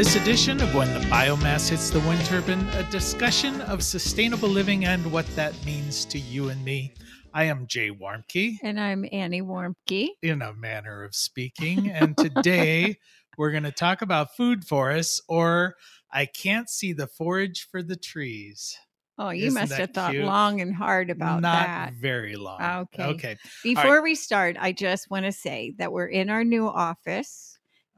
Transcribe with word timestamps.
This 0.00 0.16
edition 0.16 0.62
of 0.62 0.74
When 0.74 0.90
the 0.94 1.00
Biomass 1.08 1.68
Hits 1.68 1.90
the 1.90 2.00
Wind 2.00 2.24
Turbine, 2.24 2.66
a 2.68 2.82
discussion 2.84 3.60
of 3.60 3.82
sustainable 3.82 4.48
living 4.48 4.86
and 4.86 5.12
what 5.12 5.26
that 5.36 5.52
means 5.66 6.06
to 6.06 6.18
you 6.18 6.48
and 6.48 6.64
me. 6.64 6.94
I 7.34 7.44
am 7.44 7.66
Jay 7.66 7.90
Warmke. 7.90 8.56
And 8.62 8.80
I'm 8.80 9.04
Annie 9.12 9.42
Warmke. 9.42 10.08
In 10.22 10.40
a 10.40 10.54
manner 10.54 11.04
of 11.04 11.14
speaking. 11.14 11.90
And 11.90 12.16
today 12.16 12.96
we're 13.36 13.50
going 13.50 13.64
to 13.64 13.72
talk 13.72 14.00
about 14.00 14.34
food 14.34 14.64
forests, 14.64 15.20
or 15.28 15.74
I 16.10 16.24
can't 16.24 16.70
see 16.70 16.94
the 16.94 17.06
forage 17.06 17.68
for 17.70 17.82
the 17.82 17.96
trees. 17.96 18.78
Oh, 19.18 19.28
you 19.28 19.48
Isn't 19.48 19.60
must 19.60 19.72
have 19.74 19.90
thought 19.90 20.12
cute? 20.12 20.24
long 20.24 20.62
and 20.62 20.74
hard 20.74 21.10
about 21.10 21.42
Not 21.42 21.66
that. 21.66 21.92
very 21.92 22.36
long. 22.36 22.62
Okay. 22.62 23.04
Okay. 23.04 23.36
Before 23.62 23.96
right. 23.96 24.02
we 24.02 24.14
start, 24.14 24.56
I 24.58 24.72
just 24.72 25.10
want 25.10 25.26
to 25.26 25.32
say 25.32 25.74
that 25.76 25.92
we're 25.92 26.06
in 26.06 26.30
our 26.30 26.42
new 26.42 26.66
office. 26.66 27.49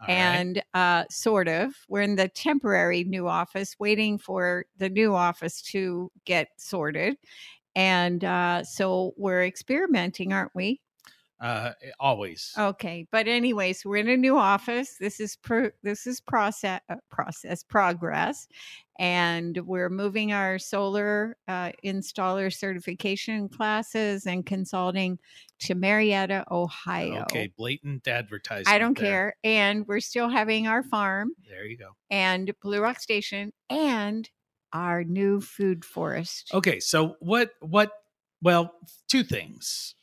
All 0.02 0.14
and 0.14 0.62
right. 0.74 1.00
uh, 1.00 1.04
sort 1.10 1.48
of, 1.48 1.74
we're 1.88 2.02
in 2.02 2.16
the 2.16 2.28
temporary 2.28 3.04
new 3.04 3.28
office, 3.28 3.76
waiting 3.78 4.18
for 4.18 4.64
the 4.76 4.90
new 4.90 5.14
office 5.14 5.62
to 5.62 6.10
get 6.24 6.48
sorted. 6.58 7.16
And 7.74 8.24
uh, 8.24 8.64
so 8.64 9.14
we're 9.16 9.44
experimenting, 9.44 10.32
aren't 10.32 10.54
we? 10.54 10.80
Uh, 11.40 11.72
eh, 11.82 11.90
always. 11.98 12.52
Okay, 12.56 13.06
but 13.10 13.26
anyways, 13.26 13.84
we're 13.84 13.96
in 13.96 14.08
a 14.08 14.16
new 14.16 14.38
office. 14.38 14.96
This 15.00 15.18
is 15.18 15.36
pro- 15.36 15.70
this 15.82 16.06
is 16.06 16.20
process 16.20 16.80
uh, 16.88 16.96
process 17.10 17.64
progress, 17.64 18.46
and 18.98 19.56
we're 19.66 19.88
moving 19.88 20.32
our 20.32 20.58
solar 20.58 21.36
uh, 21.48 21.70
installer 21.84 22.52
certification 22.52 23.48
classes 23.48 24.26
and 24.26 24.44
consulting 24.44 25.18
to 25.60 25.74
Marietta, 25.74 26.44
Ohio. 26.50 27.22
Okay, 27.22 27.52
blatant 27.56 28.06
advertising. 28.06 28.66
I 28.66 28.78
don't 28.78 28.98
there. 28.98 29.06
care, 29.06 29.36
and 29.44 29.86
we're 29.86 30.00
still 30.00 30.28
having 30.28 30.66
our 30.66 30.82
farm. 30.82 31.32
There 31.48 31.66
you 31.66 31.78
go. 31.78 31.90
And 32.10 32.52
Blue 32.62 32.80
Rock 32.80 33.00
Station 33.00 33.52
and 33.70 34.28
our 34.72 35.04
new 35.04 35.40
food 35.40 35.84
forest. 35.84 36.50
Okay, 36.52 36.80
so 36.80 37.16
what 37.20 37.50
what 37.60 37.92
well, 38.40 38.74
two 39.08 39.22
things 39.22 39.94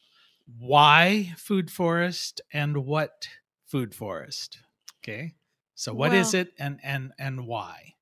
why 0.58 1.34
food 1.38 1.70
forest 1.70 2.42
and 2.52 2.78
what 2.78 3.28
food 3.66 3.94
forest 3.94 4.60
okay 5.04 5.34
so 5.76 5.94
what 5.94 6.12
well, 6.12 6.20
is 6.20 6.34
it 6.34 6.52
and 6.58 6.80
and 6.84 7.12
and 7.20 7.46
why 7.46 7.94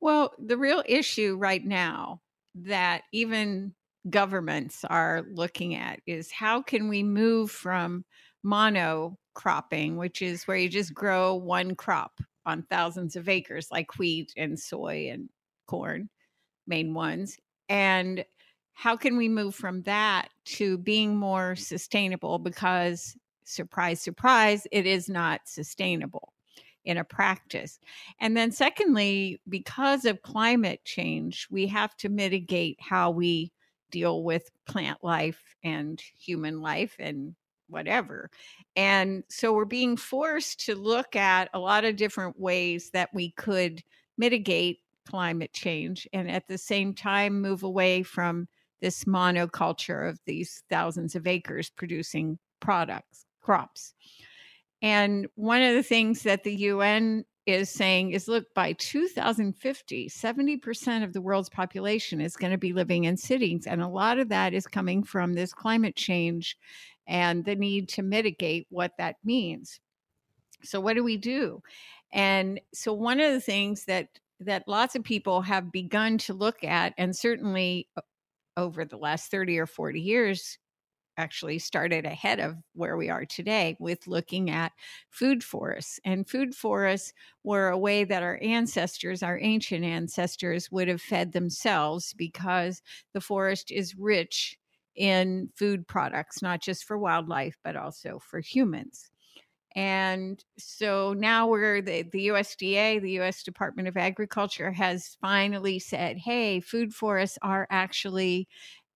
well 0.00 0.32
the 0.38 0.56
real 0.56 0.82
issue 0.86 1.36
right 1.38 1.64
now 1.64 2.20
that 2.54 3.02
even 3.12 3.74
governments 4.08 4.84
are 4.84 5.24
looking 5.32 5.74
at 5.74 6.00
is 6.06 6.30
how 6.30 6.62
can 6.62 6.88
we 6.88 7.02
move 7.02 7.50
from 7.50 8.04
monocropping 8.44 9.96
which 9.96 10.22
is 10.22 10.44
where 10.44 10.56
you 10.56 10.68
just 10.68 10.94
grow 10.94 11.34
one 11.34 11.74
crop 11.74 12.20
on 12.46 12.62
thousands 12.70 13.16
of 13.16 13.28
acres 13.28 13.68
like 13.70 13.98
wheat 13.98 14.32
and 14.36 14.58
soy 14.58 15.08
and 15.10 15.28
corn 15.66 16.08
main 16.66 16.94
ones 16.94 17.36
and 17.68 18.24
how 18.78 18.96
can 18.96 19.16
we 19.16 19.28
move 19.28 19.56
from 19.56 19.82
that 19.82 20.28
to 20.44 20.78
being 20.78 21.16
more 21.16 21.56
sustainable? 21.56 22.38
Because 22.38 23.16
surprise 23.42 24.00
surprise 24.00 24.66
it 24.70 24.86
is 24.86 25.08
not 25.08 25.40
sustainable 25.46 26.32
in 26.88 26.96
a 26.96 27.04
practice 27.04 27.78
and 28.18 28.36
then 28.36 28.50
secondly 28.50 29.40
because 29.48 30.04
of 30.04 30.22
climate 30.22 30.82
change 30.84 31.46
we 31.50 31.66
have 31.66 31.94
to 31.96 32.08
mitigate 32.08 32.78
how 32.80 33.10
we 33.10 33.52
deal 33.90 34.22
with 34.22 34.50
plant 34.66 34.98
life 35.02 35.54
and 35.62 36.02
human 36.18 36.60
life 36.60 36.96
and 36.98 37.34
whatever 37.68 38.30
and 38.74 39.22
so 39.28 39.52
we're 39.52 39.66
being 39.66 39.96
forced 39.96 40.64
to 40.64 40.74
look 40.74 41.14
at 41.14 41.50
a 41.52 41.58
lot 41.58 41.84
of 41.84 41.96
different 41.96 42.40
ways 42.40 42.90
that 42.90 43.10
we 43.12 43.32
could 43.32 43.82
mitigate 44.16 44.78
climate 45.06 45.52
change 45.52 46.08
and 46.14 46.30
at 46.30 46.48
the 46.48 46.58
same 46.58 46.94
time 46.94 47.40
move 47.40 47.62
away 47.62 48.02
from 48.02 48.48
this 48.80 49.04
monoculture 49.04 50.08
of 50.08 50.18
these 50.26 50.62
thousands 50.70 51.14
of 51.14 51.26
acres 51.26 51.70
producing 51.70 52.38
products, 52.60 53.26
crops. 53.40 53.94
And 54.82 55.26
one 55.34 55.62
of 55.62 55.74
the 55.74 55.82
things 55.82 56.22
that 56.22 56.44
the 56.44 56.54
UN 56.54 57.24
is 57.46 57.70
saying 57.70 58.10
is 58.10 58.28
look, 58.28 58.44
by 58.54 58.74
2050, 58.74 60.08
70% 60.08 61.04
of 61.04 61.12
the 61.12 61.20
world's 61.20 61.48
population 61.48 62.20
is 62.20 62.36
going 62.36 62.52
to 62.52 62.58
be 62.58 62.72
living 62.72 63.04
in 63.04 63.16
cities. 63.16 63.66
And 63.66 63.80
a 63.80 63.88
lot 63.88 64.18
of 64.18 64.28
that 64.28 64.52
is 64.52 64.66
coming 64.66 65.02
from 65.02 65.32
this 65.32 65.52
climate 65.52 65.96
change 65.96 66.56
and 67.06 67.44
the 67.44 67.56
need 67.56 67.88
to 67.90 68.02
mitigate 68.02 68.66
what 68.68 68.92
that 68.98 69.16
means. 69.24 69.80
So, 70.62 70.80
what 70.80 70.94
do 70.94 71.02
we 71.02 71.16
do? 71.16 71.62
And 72.12 72.60
so, 72.74 72.92
one 72.92 73.20
of 73.20 73.32
the 73.32 73.40
things 73.40 73.84
that 73.86 74.08
that 74.40 74.68
lots 74.68 74.94
of 74.94 75.02
people 75.02 75.40
have 75.42 75.72
begun 75.72 76.18
to 76.18 76.34
look 76.34 76.62
at, 76.62 76.94
and 76.98 77.16
certainly 77.16 77.88
over 78.56 78.84
the 78.84 78.96
last 78.96 79.30
30 79.30 79.58
or 79.58 79.66
40 79.66 80.00
years 80.00 80.58
actually 81.18 81.58
started 81.58 82.06
ahead 82.06 82.40
of 82.40 82.56
where 82.74 82.96
we 82.96 83.10
are 83.10 83.26
today 83.26 83.76
with 83.78 84.06
looking 84.06 84.48
at 84.48 84.72
food 85.10 85.44
forests. 85.44 86.00
And 86.04 86.28
food 86.28 86.54
forests 86.54 87.12
were 87.42 87.68
a 87.68 87.76
way 87.78 88.04
that 88.04 88.22
our 88.22 88.38
ancestors, 88.40 89.22
our 89.22 89.38
ancient 89.40 89.84
ancestors, 89.84 90.70
would 90.70 90.88
have 90.88 91.02
fed 91.02 91.32
themselves 91.32 92.14
because 92.14 92.80
the 93.12 93.20
forest 93.20 93.70
is 93.70 93.96
rich 93.96 94.58
in 94.94 95.50
food 95.56 95.86
products, 95.86 96.40
not 96.40 96.62
just 96.62 96.84
for 96.84 96.96
wildlife, 96.96 97.56
but 97.62 97.76
also 97.76 98.18
for 98.18 98.40
humans. 98.40 99.10
And 99.76 100.42
so 100.58 101.12
now 101.12 101.46
we're 101.46 101.80
the, 101.82 102.02
the 102.02 102.28
USDA, 102.28 103.00
the 103.00 103.20
US 103.20 103.42
Department 103.42 103.86
of 103.86 103.96
Agriculture, 103.96 104.72
has 104.72 105.16
finally 105.20 105.78
said, 105.78 106.18
hey, 106.18 106.60
food 106.60 106.94
forests 106.94 107.38
are 107.42 107.66
actually 107.70 108.48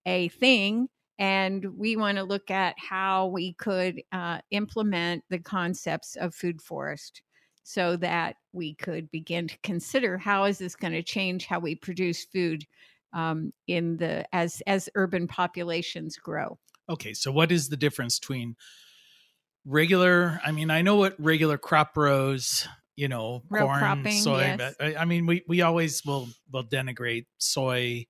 a 0.07 0.29
thing. 0.29 0.89
And 1.23 1.79
we 1.79 1.95
want 1.95 2.19
to 2.19 2.25
look 2.25 2.51
at 2.51 2.75
how 2.79 3.29
we 3.29 3.53
could 3.53 4.03
uh, 4.11 4.41
implement 4.51 5.23
the 5.31 5.39
concepts 5.39 6.17
of 6.17 6.35
food 6.35 6.61
forest 6.61 7.23
so 7.63 7.97
that 7.99 8.35
we 8.53 8.75
could 8.75 9.09
begin 9.13 9.47
to 9.47 9.57
consider 9.63 10.19
how 10.19 10.47
is 10.47 10.59
this 10.59 10.75
going 10.75 10.95
to 10.95 11.03
change 11.05 11.47
how 11.47 11.61
we 11.61 11.77
produce 11.77 12.25
food 12.25 12.65
um, 13.13 13.53
in 13.69 13.99
the 13.99 14.27
as 14.35 14.63
as 14.67 14.89
urban 14.97 15.29
populations 15.29 16.17
grow. 16.17 16.59
Okay, 16.89 17.15
so 17.15 17.31
what 17.31 17.53
is 17.53 17.69
the 17.69 17.77
difference 17.77 18.19
between 18.19 18.57
regular 19.65 20.41
i 20.45 20.51
mean 20.51 20.73
i 20.73 20.83
know 20.83 20.97
what 20.97 21.15
regular 21.21 21.57
crop 21.57 21.97
rows 21.97 22.67
you 22.97 23.07
know 23.07 23.45
Row 23.49 23.67
corn 23.67 23.79
cropping, 23.79 24.19
soy 24.19 24.41
yes. 24.41 24.75
but 24.79 24.97
I, 24.99 25.05
mean 25.05 25.25
we 25.25 25.45
we 25.47 25.63
always 25.63 26.05
will 26.05 26.27
will 26.51 26.65
denigrate 26.65 27.27
soy 27.39 28.07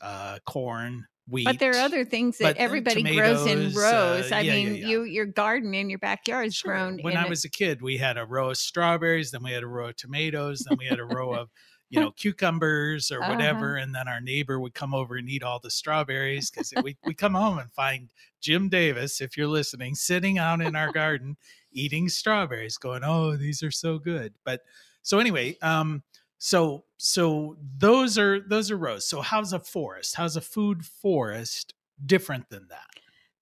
uh 0.00 0.40
corn 0.46 1.06
wheat 1.30 1.46
but 1.46 1.58
there 1.58 1.76
are 1.76 1.80
other 1.80 2.04
things 2.04 2.38
that 2.38 2.56
everybody 2.56 3.04
grows 3.04 3.46
in 3.46 3.72
rows 3.72 4.30
uh, 4.32 4.36
i 4.36 4.42
yeah, 4.42 4.52
mean 4.52 4.74
yeah, 4.74 4.74
yeah. 4.74 4.86
you 4.88 5.02
your 5.04 5.26
garden 5.26 5.74
in 5.74 5.88
your 5.90 5.98
backyard 5.98 6.46
is 6.48 6.56
Sure. 6.56 6.72
grown 6.72 6.98
when 7.00 7.16
i 7.16 7.24
a- 7.24 7.28
was 7.28 7.44
a 7.44 7.48
kid 7.50 7.80
we 7.80 7.96
had 7.98 8.18
a 8.18 8.26
row 8.26 8.50
of 8.50 8.56
strawberries 8.58 9.30
then 9.30 9.42
we 9.42 9.52
had 9.52 9.62
a 9.62 9.66
row 9.68 9.88
of 9.88 9.96
tomatoes 9.96 10.64
then 10.64 10.76
we 10.76 10.86
had 10.86 10.98
a 10.98 11.04
row 11.04 11.32
of 11.32 11.50
you 11.88 11.98
know 12.00 12.10
cucumbers 12.10 13.10
or 13.10 13.22
Uh-huh. 13.22 13.30
whatever 13.30 13.76
and 13.76 13.94
then 13.94 14.08
our 14.08 14.20
neighbor 14.20 14.58
would 14.58 14.74
come 14.74 14.92
over 14.94 15.16
and 15.16 15.28
eat 15.28 15.42
all 15.44 15.60
the 15.60 15.70
strawberries 15.70 16.50
because 16.50 16.72
we, 16.82 16.96
we 17.04 17.14
come 17.24 17.34
home 17.34 17.58
and 17.58 17.70
find 17.72 18.10
jim 18.40 18.68
davis 18.68 19.20
if 19.20 19.36
you're 19.36 19.46
listening 19.46 19.94
sitting 19.94 20.38
out 20.38 20.60
in 20.60 20.74
our 20.74 20.90
garden 20.90 21.36
eating 21.72 22.08
strawberries 22.08 22.76
going 22.76 23.02
oh 23.04 23.36
these 23.36 23.62
are 23.62 23.70
so 23.70 23.98
good 23.98 24.34
but 24.44 24.62
so 25.02 25.18
anyway 25.20 25.56
um 25.62 26.02
so 26.40 26.84
so 26.96 27.56
those 27.76 28.16
are 28.16 28.40
those 28.40 28.70
are 28.70 28.76
rows 28.76 29.06
so 29.06 29.20
how's 29.20 29.52
a 29.52 29.60
forest? 29.60 30.16
How's 30.16 30.36
a 30.36 30.40
food 30.40 30.84
forest 30.86 31.74
different 32.04 32.48
than 32.48 32.66
that? 32.68 32.88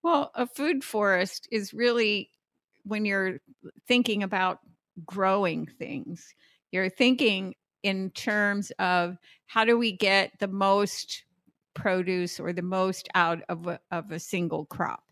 Well, 0.03 0.31
a 0.35 0.45
food 0.45 0.83
forest 0.83 1.47
is 1.49 1.73
really 1.73 2.29
when 2.83 3.05
you're 3.05 3.39
thinking 3.87 4.21
about 4.21 4.59
growing 5.05 5.65
things, 5.65 6.35
you're 6.71 6.89
thinking 6.89 7.55
in 7.83 8.09
terms 8.11 8.71
of 8.79 9.17
how 9.45 9.63
do 9.63 9.77
we 9.77 9.93
get 9.93 10.33
the 10.39 10.47
most 10.49 11.23
produce 11.73 12.37
or 12.37 12.51
the 12.51 12.61
most 12.61 13.07
out 13.15 13.41
of 13.47 13.65
a, 13.65 13.79
of 13.91 14.11
a 14.11 14.19
single 14.19 14.65
crop. 14.65 15.03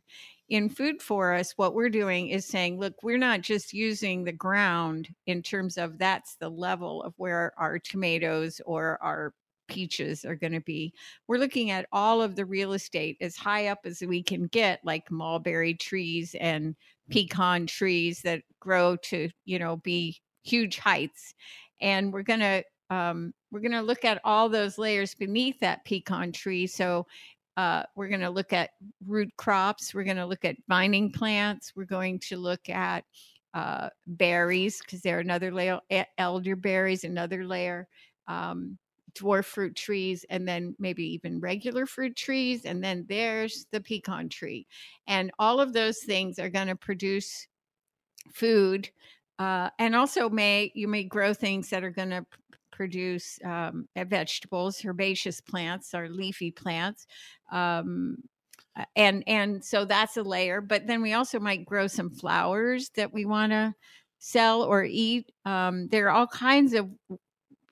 In 0.49 0.69
food 0.69 1.01
forests, 1.01 1.53
what 1.57 1.73
we're 1.73 1.89
doing 1.89 2.29
is 2.29 2.45
saying, 2.45 2.79
look, 2.79 3.03
we're 3.03 3.17
not 3.17 3.41
just 3.41 3.73
using 3.73 4.23
the 4.23 4.31
ground 4.31 5.09
in 5.25 5.41
terms 5.41 5.77
of 5.77 5.97
that's 5.97 6.35
the 6.35 6.49
level 6.49 7.03
of 7.03 7.13
where 7.17 7.51
our 7.57 7.79
tomatoes 7.79 8.61
or 8.65 8.97
our 9.01 9.33
peaches 9.67 10.23
are 10.23 10.35
going 10.35 10.53
to 10.53 10.61
be. 10.61 10.94
We're 11.27 11.39
looking 11.39 11.71
at 11.71 11.88
all 11.91 12.21
of 12.21 12.35
the 12.35 12.45
real 12.45 12.73
estate 12.73 13.17
as 13.19 13.35
high 13.35 13.67
up 13.67 13.79
as 13.83 14.01
we 14.01 14.23
can 14.23 14.47
get, 14.47 14.79
like 14.85 15.11
mulberry 15.11 15.73
trees 15.73 16.33
and 16.39 16.75
pecan 17.09 17.67
trees 17.67 18.21
that 18.21 18.44
grow 18.61 18.95
to, 18.95 19.29
you 19.44 19.59
know, 19.59 19.77
be 19.77 20.17
huge 20.44 20.77
heights. 20.77 21.33
And 21.81 22.13
we're 22.13 22.23
going 22.23 22.39
to 22.39 22.63
um, 22.89 23.33
we're 23.51 23.59
going 23.59 23.73
to 23.73 23.81
look 23.81 24.05
at 24.05 24.21
all 24.23 24.47
those 24.47 24.77
layers 24.77 25.13
beneath 25.13 25.59
that 25.59 25.83
pecan 25.83 26.31
tree. 26.31 26.67
So 26.67 27.05
uh, 27.57 27.83
we're 27.95 28.07
going 28.07 28.21
to 28.21 28.30
look 28.30 28.54
at 28.54 28.69
root 29.06 29.30
crops. 29.36 29.94
We're 29.94 30.04
going 30.04 30.18
to 30.18 30.25
look 30.25 30.45
at 30.45 30.56
vining 30.69 31.12
plants. 31.12 31.74
We're 31.75 31.86
going 31.86 32.19
to 32.19 32.38
look 32.38 32.69
at 32.69 33.04
uh, 33.56 33.89
berries 34.06 34.80
because 34.80 35.01
they're 35.01 35.19
another 35.19 35.51
layer, 35.51 35.80
elderberries, 36.19 37.04
another 37.04 37.44
layer, 37.44 37.88
um, 38.27 38.77
dwarf 39.15 39.45
fruit 39.45 39.75
trees, 39.75 40.24
and 40.30 40.48
then 40.48 40.75
maybe 40.77 41.04
even 41.04 41.39
regular 41.39 41.88
fruit 41.88 42.15
trees. 42.15 42.65
And 42.65 42.83
then 42.83 43.06
there's 43.09 43.65
the 43.71 43.81
pecan 43.81 44.30
tree. 44.30 44.68
And 45.07 45.31
all 45.39 45.59
of 45.59 45.74
those 45.74 45.98
things 46.06 46.38
are 46.38 46.51
going 46.51 46.68
to 46.68 46.75
produce 46.75 47.48
food. 48.31 48.88
Uh, 49.39 49.69
and 49.80 49.95
also 49.95 50.30
may 50.30 50.71
you 50.75 50.88
may 50.88 51.04
grow 51.04 51.33
things 51.33 51.69
that 51.69 51.83
are 51.83 51.92
going 51.92 52.09
to 52.09 52.25
produce 52.77 53.39
um, 53.44 53.88
vegetables 54.06 54.85
herbaceous 54.85 55.41
plants 55.41 55.95
or 55.95 56.07
leafy 56.09 56.51
plants 56.51 57.07
um, 57.51 58.18
and 58.95 59.24
and 59.25 59.65
so 59.65 59.83
that's 59.83 60.15
a 60.15 60.21
layer 60.21 60.62
but 60.62 60.85
then 60.85 61.01
we 61.01 61.13
also 61.13 61.39
might 61.39 61.65
grow 61.65 61.88
some 61.88 62.12
flowers 62.12 62.91
that 62.95 63.12
we 63.12 63.25
want 63.25 63.51
to 63.51 63.74
sell 64.19 64.62
or 64.62 64.83
eat 64.83 65.31
um, 65.45 65.88
there 65.88 66.06
are 66.06 66.12
all 66.12 66.27
kinds 66.27 66.74
of 66.74 66.88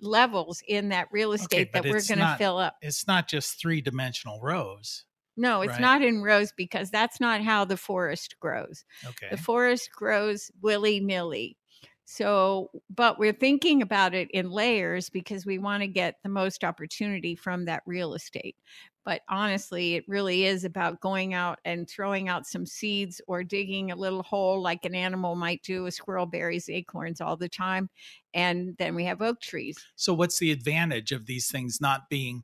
levels 0.02 0.64
in 0.68 0.90
that 0.90 1.08
real 1.12 1.34
estate 1.34 1.70
okay, 1.70 1.70
that 1.72 1.84
we're 1.84 2.02
going 2.08 2.20
to 2.20 2.36
fill 2.40 2.58
up. 2.58 2.76
it's 2.82 3.06
not 3.06 3.28
just 3.28 3.60
three 3.62 3.82
dimensional 3.82 4.40
rows 4.42 5.06
no 5.38 5.62
it's 5.62 5.74
right? 5.74 5.82
not 5.82 6.02
in 6.02 6.24
rows 6.24 6.52
because 6.58 6.90
that's 6.90 7.20
not 7.20 7.44
how 7.44 7.64
the 7.64 7.78
forest 7.78 8.36
grows. 8.40 8.86
Okay. 9.06 9.28
the 9.30 9.38
forest 9.38 9.90
grows 9.96 10.50
willy-nilly 10.62 11.58
so, 12.06 12.70
but 12.90 13.18
we're 13.18 13.34
thinking 13.34 13.82
about 13.82 14.14
it 14.14 14.30
in 14.32 14.52
layers 14.52 15.10
because 15.10 15.46
we 15.46 15.58
want 15.58 15.82
to 15.82 15.88
get 15.88 16.18
the 16.22 16.30
most 16.30 16.64
opportunity 16.64 17.36
from 17.36 17.66
that 17.66 17.82
real 17.88 18.14
estate. 18.14 18.56
But 19.04 19.22
honestly, 19.30 19.96
it 19.96 20.04
really 20.08 20.46
is 20.46 20.64
about 20.64 21.00
going 21.00 21.34
out 21.34 21.60
and 21.66 21.90
throwing 21.90 22.28
out 22.28 22.48
some 22.48 22.66
seeds 22.66 23.22
or 23.28 23.44
digging 23.44 23.92
a 23.92 23.96
little 23.96 24.24
hole 24.24 24.62
like 24.62 24.86
an 24.86 24.96
animal 24.96 25.36
might 25.36 25.62
do. 25.64 25.86
A 25.86 25.92
squirrel 25.92 26.26
buries 26.26 26.70
acorns 26.70 27.22
all 27.22 27.38
the 27.38 27.50
time. 27.50 27.90
And 28.34 28.76
then 28.78 28.96
we 28.96 29.06
have 29.06 29.22
oak 29.22 29.42
trees. 29.42 29.78
So, 29.96 30.14
what's 30.14 30.40
the 30.40 30.52
advantage 30.52 31.12
of 31.12 31.26
these 31.26 31.50
things 31.50 31.80
not 31.80 32.10
being 32.10 32.44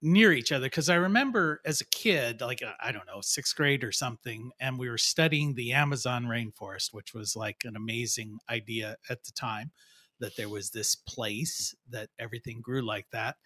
near 0.00 0.32
each 0.32 0.52
other 0.52 0.66
because 0.66 0.88
I 0.88 0.94
remember 0.94 1.60
as 1.64 1.80
a 1.80 1.86
kid, 1.86 2.40
like 2.40 2.62
uh, 2.62 2.72
I 2.80 2.92
don't 2.92 3.06
know, 3.06 3.20
sixth 3.20 3.56
grade 3.56 3.84
or 3.84 3.92
something, 3.92 4.50
and 4.60 4.78
we 4.78 4.88
were 4.88 4.98
studying 4.98 5.54
the 5.54 5.72
Amazon 5.72 6.24
rainforest, 6.24 6.92
which 6.92 7.14
was 7.14 7.34
like 7.34 7.62
an 7.64 7.76
amazing 7.76 8.38
idea 8.48 8.96
at 9.10 9.24
the 9.24 9.32
time 9.32 9.72
that 10.20 10.36
there 10.36 10.48
was 10.48 10.70
this 10.70 10.94
place 10.94 11.74
that 11.90 12.08
everything 12.18 12.60
grew 12.60 12.82
like 12.82 13.06
that. 13.12 13.36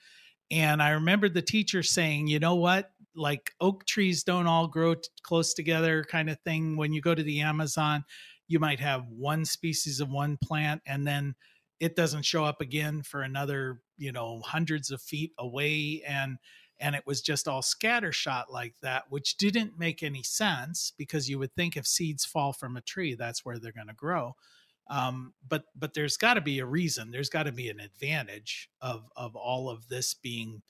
And 0.50 0.82
I 0.82 0.90
remember 0.90 1.28
the 1.28 1.42
teacher 1.42 1.82
saying, 1.82 2.26
you 2.26 2.38
know 2.38 2.56
what, 2.56 2.90
like 3.14 3.52
oak 3.60 3.86
trees 3.86 4.22
don't 4.22 4.46
all 4.46 4.68
grow 4.68 4.94
t- 4.94 5.02
close 5.22 5.54
together, 5.54 6.04
kind 6.04 6.28
of 6.28 6.38
thing. 6.40 6.76
When 6.76 6.92
you 6.92 7.00
go 7.00 7.14
to 7.14 7.22
the 7.22 7.40
Amazon, 7.40 8.04
you 8.48 8.58
might 8.58 8.80
have 8.80 9.06
one 9.08 9.44
species 9.44 10.00
of 10.00 10.10
one 10.10 10.38
plant 10.42 10.82
and 10.86 11.06
then 11.06 11.34
it 11.82 11.96
doesn't 11.96 12.24
show 12.24 12.44
up 12.44 12.60
again 12.60 13.02
for 13.02 13.22
another 13.22 13.80
you 13.98 14.12
know 14.12 14.40
hundreds 14.44 14.92
of 14.92 15.02
feet 15.02 15.32
away 15.36 16.00
and 16.06 16.38
and 16.78 16.94
it 16.94 17.02
was 17.06 17.20
just 17.20 17.48
all 17.48 17.60
scattershot 17.60 18.44
like 18.48 18.76
that 18.82 19.02
which 19.10 19.36
didn't 19.36 19.76
make 19.78 20.00
any 20.00 20.22
sense 20.22 20.92
because 20.96 21.28
you 21.28 21.40
would 21.40 21.52
think 21.54 21.76
if 21.76 21.84
seeds 21.84 22.24
fall 22.24 22.52
from 22.52 22.76
a 22.76 22.80
tree 22.80 23.14
that's 23.14 23.44
where 23.44 23.58
they're 23.58 23.72
going 23.72 23.88
to 23.88 23.94
grow. 23.94 24.34
Um, 24.88 25.34
but 25.48 25.64
but 25.74 25.94
there's 25.94 26.16
got 26.16 26.34
to 26.34 26.40
be 26.40 26.60
a 26.60 26.66
reason. 26.66 27.10
There's 27.10 27.28
got 27.28 27.44
to 27.44 27.52
be 27.52 27.68
an 27.68 27.80
advantage 27.80 28.68
of 28.80 29.08
of 29.16 29.34
all 29.34 29.68
of 29.68 29.88
this 29.88 30.14
being 30.14 30.62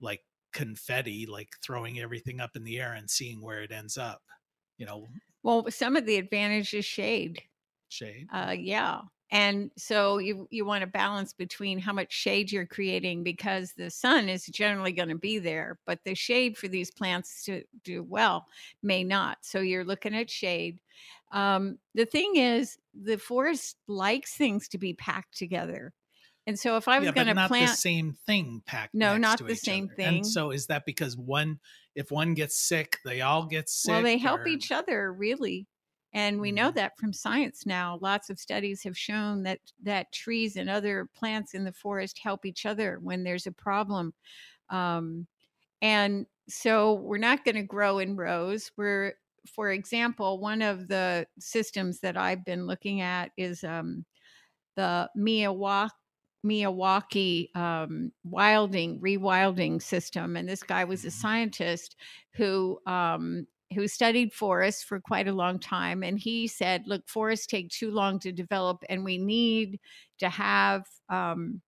like 0.00 0.20
confetti 0.52 1.26
like 1.26 1.56
throwing 1.62 1.98
everything 1.98 2.40
up 2.40 2.56
in 2.56 2.64
the 2.64 2.78
air 2.78 2.92
and 2.92 3.08
seeing 3.08 3.42
where 3.42 3.62
it 3.62 3.72
ends 3.72 3.96
up 3.96 4.22
you 4.76 4.86
know? 4.86 5.06
Well 5.42 5.66
some 5.70 5.96
of 5.96 6.04
the 6.04 6.16
advantage 6.16 6.74
is 6.74 6.84
shade. 6.84 7.42
Shade? 7.88 8.28
Uh 8.32 8.54
yeah 8.58 9.00
and 9.30 9.70
so 9.76 10.18
you 10.18 10.48
you 10.50 10.64
want 10.64 10.80
to 10.82 10.86
balance 10.86 11.32
between 11.32 11.78
how 11.78 11.92
much 11.92 12.12
shade 12.12 12.50
you're 12.50 12.66
creating 12.66 13.22
because 13.22 13.72
the 13.72 13.90
sun 13.90 14.28
is 14.28 14.46
generally 14.46 14.92
going 14.92 15.08
to 15.08 15.14
be 15.14 15.38
there 15.38 15.78
but 15.86 15.98
the 16.04 16.14
shade 16.14 16.56
for 16.56 16.68
these 16.68 16.90
plants 16.90 17.44
to 17.44 17.62
do 17.84 18.02
well 18.02 18.46
may 18.82 19.04
not 19.04 19.38
so 19.42 19.60
you're 19.60 19.84
looking 19.84 20.14
at 20.14 20.30
shade 20.30 20.80
um, 21.30 21.78
the 21.94 22.06
thing 22.06 22.36
is 22.36 22.78
the 22.94 23.18
forest 23.18 23.76
likes 23.86 24.34
things 24.34 24.68
to 24.68 24.78
be 24.78 24.94
packed 24.94 25.36
together 25.36 25.92
and 26.46 26.58
so 26.58 26.78
if 26.78 26.88
I 26.88 26.98
was 26.98 27.04
yeah, 27.04 27.12
going 27.12 27.36
to 27.36 27.46
plant 27.46 27.72
the 27.72 27.76
same 27.76 28.16
thing 28.26 28.62
packed, 28.64 28.94
no, 28.94 29.18
not 29.18 29.46
the 29.46 29.54
same 29.54 29.84
other. 29.84 29.94
thing. 29.96 30.16
And 30.16 30.26
so 30.26 30.50
is 30.50 30.68
that 30.68 30.86
because 30.86 31.14
one, 31.14 31.58
if 31.94 32.10
one 32.10 32.32
gets 32.32 32.58
sick, 32.58 32.96
they 33.04 33.20
all 33.20 33.44
get 33.44 33.68
sick? 33.68 33.92
Well, 33.92 34.02
they 34.02 34.16
help 34.16 34.40
or... 34.40 34.48
each 34.48 34.72
other 34.72 35.12
really. 35.12 35.66
And 36.18 36.40
we 36.40 36.50
know 36.50 36.66
mm-hmm. 36.66 36.78
that 36.78 36.98
from 36.98 37.12
science 37.12 37.64
now. 37.64 37.96
Lots 38.02 38.28
of 38.28 38.40
studies 38.40 38.82
have 38.82 38.98
shown 38.98 39.44
that 39.44 39.60
that 39.84 40.10
trees 40.10 40.56
and 40.56 40.68
other 40.68 41.08
plants 41.14 41.54
in 41.54 41.62
the 41.62 41.72
forest 41.72 42.18
help 42.20 42.44
each 42.44 42.66
other 42.66 42.98
when 43.00 43.22
there's 43.22 43.46
a 43.46 43.52
problem. 43.52 44.12
Um, 44.68 45.28
and 45.80 46.26
so 46.48 46.94
we're 46.94 47.18
not 47.18 47.44
going 47.44 47.54
to 47.54 47.62
grow 47.62 48.00
in 48.00 48.16
rows. 48.16 48.72
We're, 48.76 49.12
for 49.46 49.70
example, 49.70 50.40
one 50.40 50.60
of 50.60 50.88
the 50.88 51.24
systems 51.38 52.00
that 52.00 52.16
I've 52.16 52.44
been 52.44 52.66
looking 52.66 53.00
at 53.00 53.30
is 53.36 53.62
um, 53.62 54.04
the 54.74 55.08
Miyawaki 55.16 55.90
Miyawaki 56.44 57.54
um, 57.56 58.10
wilding, 58.24 59.00
rewilding 59.00 59.80
system. 59.80 60.36
And 60.36 60.48
this 60.48 60.64
guy 60.64 60.82
was 60.82 61.04
a 61.04 61.08
mm-hmm. 61.08 61.20
scientist 61.20 61.94
who 62.32 62.80
um, 62.86 63.46
who 63.74 63.86
studied 63.86 64.32
forests 64.32 64.82
for 64.82 65.00
quite 65.00 65.28
a 65.28 65.32
long 65.32 65.58
time 65.58 66.02
and 66.02 66.18
he 66.18 66.46
said 66.46 66.82
look 66.86 67.06
forests 67.08 67.46
take 67.46 67.68
too 67.68 67.90
long 67.90 68.18
to 68.18 68.32
develop 68.32 68.82
and 68.88 69.04
we 69.04 69.18
need 69.18 69.78
to 70.18 70.28
have 70.28 70.84
um, 71.10 71.60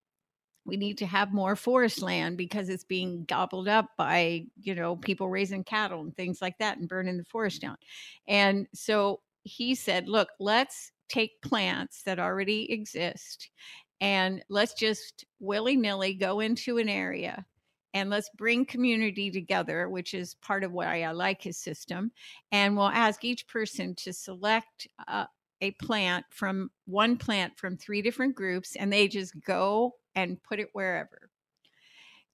we 0.64 0.76
need 0.76 0.98
to 0.98 1.06
have 1.06 1.32
more 1.32 1.56
forest 1.56 2.02
land 2.02 2.36
because 2.36 2.68
it's 2.68 2.84
being 2.84 3.24
gobbled 3.24 3.68
up 3.68 3.86
by 3.96 4.44
you 4.60 4.74
know 4.74 4.96
people 4.96 5.28
raising 5.28 5.64
cattle 5.64 6.02
and 6.02 6.16
things 6.16 6.40
like 6.40 6.56
that 6.58 6.78
and 6.78 6.88
burning 6.88 7.16
the 7.16 7.24
forest 7.24 7.60
down. 7.60 7.76
And 8.28 8.66
so 8.74 9.20
he 9.42 9.74
said 9.74 10.08
look 10.08 10.28
let's 10.38 10.92
take 11.08 11.40
plants 11.42 12.02
that 12.04 12.18
already 12.18 12.70
exist 12.70 13.50
and 14.00 14.42
let's 14.48 14.74
just 14.74 15.24
willy-nilly 15.40 16.14
go 16.14 16.40
into 16.40 16.78
an 16.78 16.88
area 16.88 17.44
and 17.94 18.10
let's 18.10 18.30
bring 18.36 18.64
community 18.64 19.30
together, 19.30 19.88
which 19.88 20.14
is 20.14 20.34
part 20.36 20.64
of 20.64 20.72
why 20.72 21.02
I 21.02 21.12
like 21.12 21.42
his 21.42 21.56
system. 21.56 22.12
And 22.52 22.76
we'll 22.76 22.88
ask 22.88 23.24
each 23.24 23.46
person 23.46 23.94
to 23.96 24.12
select 24.12 24.88
uh, 25.08 25.26
a 25.60 25.72
plant 25.72 26.24
from 26.30 26.70
one 26.86 27.16
plant 27.16 27.58
from 27.58 27.76
three 27.76 28.02
different 28.02 28.34
groups, 28.34 28.76
and 28.76 28.92
they 28.92 29.08
just 29.08 29.38
go 29.44 29.94
and 30.14 30.42
put 30.42 30.60
it 30.60 30.68
wherever. 30.72 31.30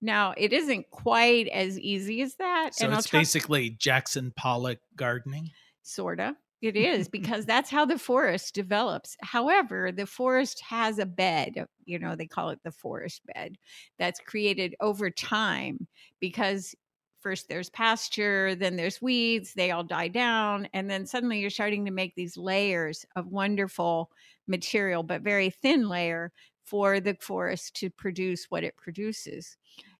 Now, 0.00 0.34
it 0.36 0.52
isn't 0.52 0.90
quite 0.90 1.48
as 1.48 1.78
easy 1.80 2.20
as 2.20 2.34
that. 2.36 2.74
So 2.74 2.86
and 2.86 2.94
it's 2.94 3.08
basically 3.08 3.70
Jackson 3.70 4.32
Pollock 4.36 4.78
gardening. 4.94 5.50
Sorta. 5.82 6.36
It 6.62 6.74
is 6.76 7.08
because 7.08 7.44
that's 7.44 7.70
how 7.70 7.84
the 7.84 7.98
forest 7.98 8.54
develops. 8.54 9.16
However, 9.20 9.92
the 9.92 10.06
forest 10.06 10.60
has 10.62 10.98
a 10.98 11.04
bed, 11.06 11.66
you 11.84 11.98
know, 11.98 12.16
they 12.16 12.26
call 12.26 12.48
it 12.50 12.60
the 12.64 12.72
forest 12.72 13.22
bed, 13.34 13.56
that's 13.98 14.20
created 14.20 14.74
over 14.80 15.10
time 15.10 15.86
because 16.18 16.74
first 17.20 17.48
there's 17.48 17.68
pasture, 17.68 18.54
then 18.54 18.76
there's 18.76 19.02
weeds, 19.02 19.52
they 19.54 19.70
all 19.70 19.84
die 19.84 20.08
down, 20.08 20.66
and 20.72 20.88
then 20.88 21.06
suddenly 21.06 21.40
you're 21.40 21.50
starting 21.50 21.84
to 21.84 21.90
make 21.90 22.14
these 22.14 22.36
layers 22.38 23.04
of 23.16 23.26
wonderful 23.26 24.10
material, 24.46 25.02
but 25.02 25.20
very 25.22 25.50
thin 25.50 25.88
layer 25.88 26.32
for 26.64 27.00
the 27.00 27.16
forest 27.20 27.76
to 27.76 27.90
produce 27.90 28.46
what 28.48 28.64
it 28.64 28.76
produces. 28.76 29.56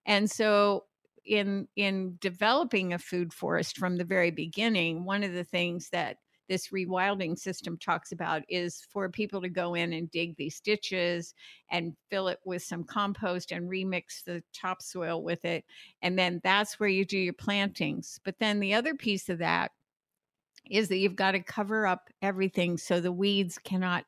And 0.07 0.31
so 0.31 0.85
in 1.25 1.69
in 1.77 2.17
developing 2.21 2.93
a 2.93 2.99
food 2.99 3.33
forest 3.35 3.77
from 3.77 3.97
the 3.97 4.05
very 4.05 4.31
beginning, 4.31 5.05
one 5.05 5.23
of 5.23 5.33
the 5.33 5.45
things 5.45 5.91
that 5.91 6.19
this 6.49 6.69
rewilding 6.69 7.39
system 7.39 7.77
talks 7.79 8.13
about 8.13 8.43
is 8.49 8.87
for 8.91 9.09
people 9.09 9.41
to 9.43 9.49
go 9.49 9.75
in 9.75 9.93
and 9.93 10.11
dig 10.11 10.37
these 10.37 10.61
ditches 10.61 11.35
and 11.71 11.97
fill 12.11 12.29
it 12.29 12.39
with 12.45 12.63
some 12.63 12.85
compost 12.85 13.53
and 13.53 13.69
remix 13.69 14.25
the 14.25 14.43
topsoil 14.53 15.23
with 15.23 15.45
it. 15.45 15.65
And 16.03 16.19
then 16.19 16.41
that's 16.45 16.79
where 16.79 16.89
you 16.89 17.05
do 17.05 17.19
your 17.19 17.33
plantings. 17.33 18.21
But 18.25 18.39
then 18.39 18.61
the 18.61 18.75
other 18.75 18.95
piece 18.95 19.29
of 19.29 19.39
that 19.39 19.73
is 20.71 20.89
that 20.89 20.97
you've 20.97 21.17
got 21.17 21.33
to 21.33 21.41
cover 21.41 21.87
up 21.87 22.11
everything 22.23 22.77
so 22.77 23.01
the 23.01 23.13
weeds 23.13 23.59
cannot 23.59 24.05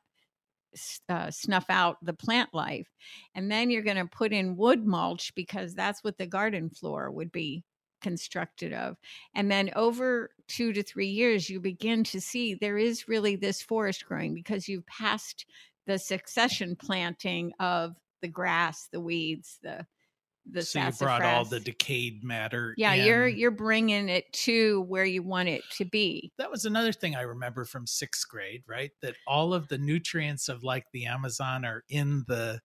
uh, 1.07 1.31
snuff 1.31 1.65
out 1.69 1.97
the 2.03 2.13
plant 2.13 2.53
life. 2.53 2.87
And 3.35 3.51
then 3.51 3.69
you're 3.69 3.81
going 3.81 3.97
to 3.97 4.05
put 4.05 4.31
in 4.31 4.57
wood 4.57 4.85
mulch 4.85 5.33
because 5.35 5.73
that's 5.73 6.03
what 6.03 6.17
the 6.17 6.27
garden 6.27 6.69
floor 6.69 7.11
would 7.11 7.31
be 7.31 7.63
constructed 8.01 8.73
of. 8.73 8.97
And 9.35 9.51
then 9.51 9.71
over 9.75 10.31
two 10.47 10.73
to 10.73 10.83
three 10.83 11.09
years, 11.09 11.49
you 11.49 11.59
begin 11.59 12.03
to 12.05 12.21
see 12.21 12.53
there 12.53 12.77
is 12.77 13.07
really 13.07 13.35
this 13.35 13.61
forest 13.61 14.05
growing 14.05 14.33
because 14.33 14.67
you've 14.67 14.87
passed 14.87 15.45
the 15.87 15.97
succession 15.97 16.75
planting 16.75 17.51
of 17.59 17.95
the 18.21 18.27
grass, 18.27 18.87
the 18.91 19.01
weeds, 19.01 19.59
the 19.63 19.85
the 20.51 20.61
so 20.63 20.79
you 20.79 20.91
brought 20.99 21.21
all 21.21 21.45
the 21.45 21.59
decayed 21.59 22.23
matter. 22.23 22.73
yeah, 22.77 22.93
you're 22.93 23.27
you're 23.27 23.51
bringing 23.51 24.09
it 24.09 24.31
to 24.33 24.81
where 24.83 25.05
you 25.05 25.21
want 25.21 25.49
it 25.49 25.61
to 25.77 25.85
be. 25.85 26.31
that 26.37 26.49
was 26.49 26.65
another 26.65 26.91
thing 26.91 27.15
I 27.15 27.21
remember 27.21 27.65
from 27.65 27.85
sixth 27.85 28.27
grade, 28.27 28.63
right? 28.67 28.91
That 29.01 29.15
all 29.27 29.53
of 29.53 29.67
the 29.67 29.77
nutrients 29.77 30.49
of 30.49 30.63
like 30.63 30.85
the 30.91 31.05
Amazon 31.05 31.65
are 31.65 31.83
in 31.89 32.23
the 32.27 32.61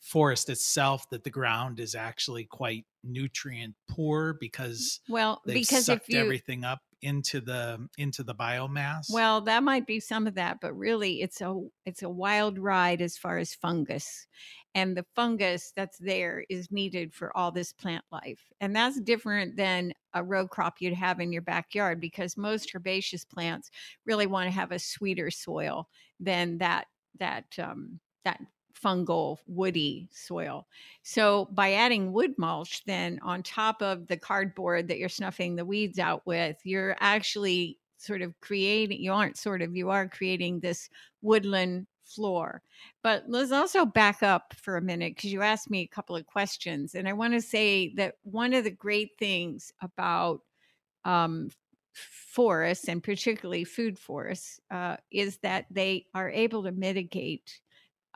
forest 0.00 0.48
itself, 0.50 1.08
that 1.10 1.24
the 1.24 1.30
ground 1.30 1.80
is 1.80 1.94
actually 1.94 2.44
quite 2.44 2.84
nutrient 3.04 3.74
poor 3.88 4.34
because 4.40 5.00
Well, 5.08 5.42
they've 5.46 5.56
because 5.56 5.86
sucked 5.86 6.08
you 6.08 6.18
everything 6.18 6.64
up 6.64 6.80
into 7.02 7.40
the 7.40 7.86
into 7.98 8.22
the 8.22 8.34
biomass. 8.34 9.10
Well, 9.10 9.42
that 9.42 9.62
might 9.62 9.86
be 9.86 10.00
some 10.00 10.26
of 10.26 10.34
that, 10.34 10.58
but 10.60 10.72
really 10.74 11.20
it's 11.20 11.40
a 11.40 11.60
it's 11.84 12.02
a 12.02 12.08
wild 12.08 12.58
ride 12.58 13.02
as 13.02 13.18
far 13.18 13.38
as 13.38 13.54
fungus. 13.54 14.26
And 14.74 14.96
the 14.96 15.06
fungus 15.14 15.72
that's 15.76 15.98
there 15.98 16.44
is 16.48 16.72
needed 16.72 17.14
for 17.14 17.36
all 17.36 17.52
this 17.52 17.72
plant 17.72 18.04
life. 18.10 18.40
And 18.60 18.74
that's 18.74 19.00
different 19.00 19.56
than 19.56 19.92
a 20.14 20.24
row 20.24 20.48
crop 20.48 20.80
you'd 20.80 20.94
have 20.94 21.20
in 21.20 21.32
your 21.32 21.42
backyard 21.42 22.00
because 22.00 22.36
most 22.36 22.74
herbaceous 22.74 23.24
plants 23.24 23.70
really 24.04 24.26
want 24.26 24.46
to 24.48 24.50
have 24.54 24.72
a 24.72 24.78
sweeter 24.78 25.30
soil 25.30 25.88
than 26.18 26.58
that 26.58 26.86
that 27.20 27.44
um 27.58 28.00
that 28.24 28.40
fungal 28.74 29.38
woody 29.46 30.08
soil. 30.10 30.66
So 31.02 31.48
by 31.52 31.72
adding 31.72 32.12
wood 32.12 32.34
mulch 32.38 32.84
then 32.84 33.18
on 33.22 33.42
top 33.42 33.82
of 33.82 34.06
the 34.06 34.16
cardboard 34.16 34.88
that 34.88 34.98
you're 34.98 35.08
snuffing 35.08 35.56
the 35.56 35.64
weeds 35.64 35.98
out 35.98 36.26
with, 36.26 36.56
you're 36.64 36.96
actually 37.00 37.78
sort 37.96 38.22
of 38.22 38.38
creating 38.40 39.00
you 39.00 39.12
aren't 39.12 39.38
sort 39.38 39.62
of 39.62 39.74
you 39.74 39.90
are 39.90 40.08
creating 40.08 40.60
this 40.60 40.90
woodland 41.22 41.86
floor. 42.04 42.62
But 43.02 43.24
let's 43.28 43.52
also 43.52 43.86
back 43.86 44.22
up 44.22 44.54
for 44.54 44.76
a 44.76 44.82
minute 44.82 45.14
because 45.16 45.32
you 45.32 45.40
asked 45.40 45.70
me 45.70 45.80
a 45.80 45.86
couple 45.94 46.16
of 46.16 46.26
questions 46.26 46.94
and 46.94 47.08
I 47.08 47.12
want 47.14 47.32
to 47.34 47.40
say 47.40 47.94
that 47.94 48.16
one 48.22 48.52
of 48.52 48.64
the 48.64 48.70
great 48.70 49.12
things 49.18 49.72
about 49.80 50.40
um 51.04 51.50
forests 51.94 52.88
and 52.88 53.02
particularly 53.02 53.64
food 53.64 53.98
forests 53.98 54.60
uh, 54.70 54.96
is 55.10 55.38
that 55.38 55.66
they 55.70 56.06
are 56.14 56.30
able 56.30 56.64
to 56.64 56.72
mitigate 56.72 57.60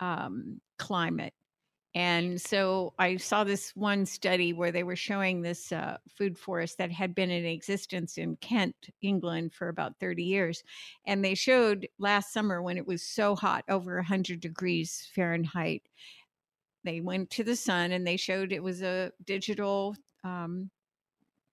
um, 0.01 0.61
climate. 0.79 1.33
And 1.95 2.41
so 2.41 2.93
I 2.99 3.17
saw 3.17 3.45
this 3.45 3.73
one 3.75 4.05
study 4.05 4.53
where 4.53 4.71
they 4.71 4.83
were 4.83 4.95
showing 4.95 5.41
this 5.41 5.73
uh, 5.73 5.97
food 6.17 6.39
forest 6.39 6.79
that 6.79 6.93
had 6.93 7.15
been 7.15 7.31
in 7.31 7.45
existence 7.45 8.19
in 8.19 8.37
Kent, 8.37 8.77
England, 9.01 9.55
for 9.55 9.69
about 9.69 9.99
30 9.99 10.23
years. 10.23 10.63
And 11.07 11.25
they 11.25 11.35
showed 11.35 11.89
last 11.99 12.33
summer 12.33 12.63
when 12.63 12.77
it 12.77 12.87
was 12.87 13.03
so 13.03 13.35
hot, 13.35 13.65
over 13.69 13.97
100 13.97 14.39
degrees 14.39 15.09
Fahrenheit, 15.15 15.83
they 16.85 17.01
went 17.01 17.31
to 17.31 17.45
the 17.45 17.57
sun 17.57 17.93
and 17.93 18.07
they 18.07 18.17
showed 18.17 18.53
it 18.53 18.63
was 18.63 18.83
a 18.83 19.11
digital 19.25 19.97
um, 20.25 20.71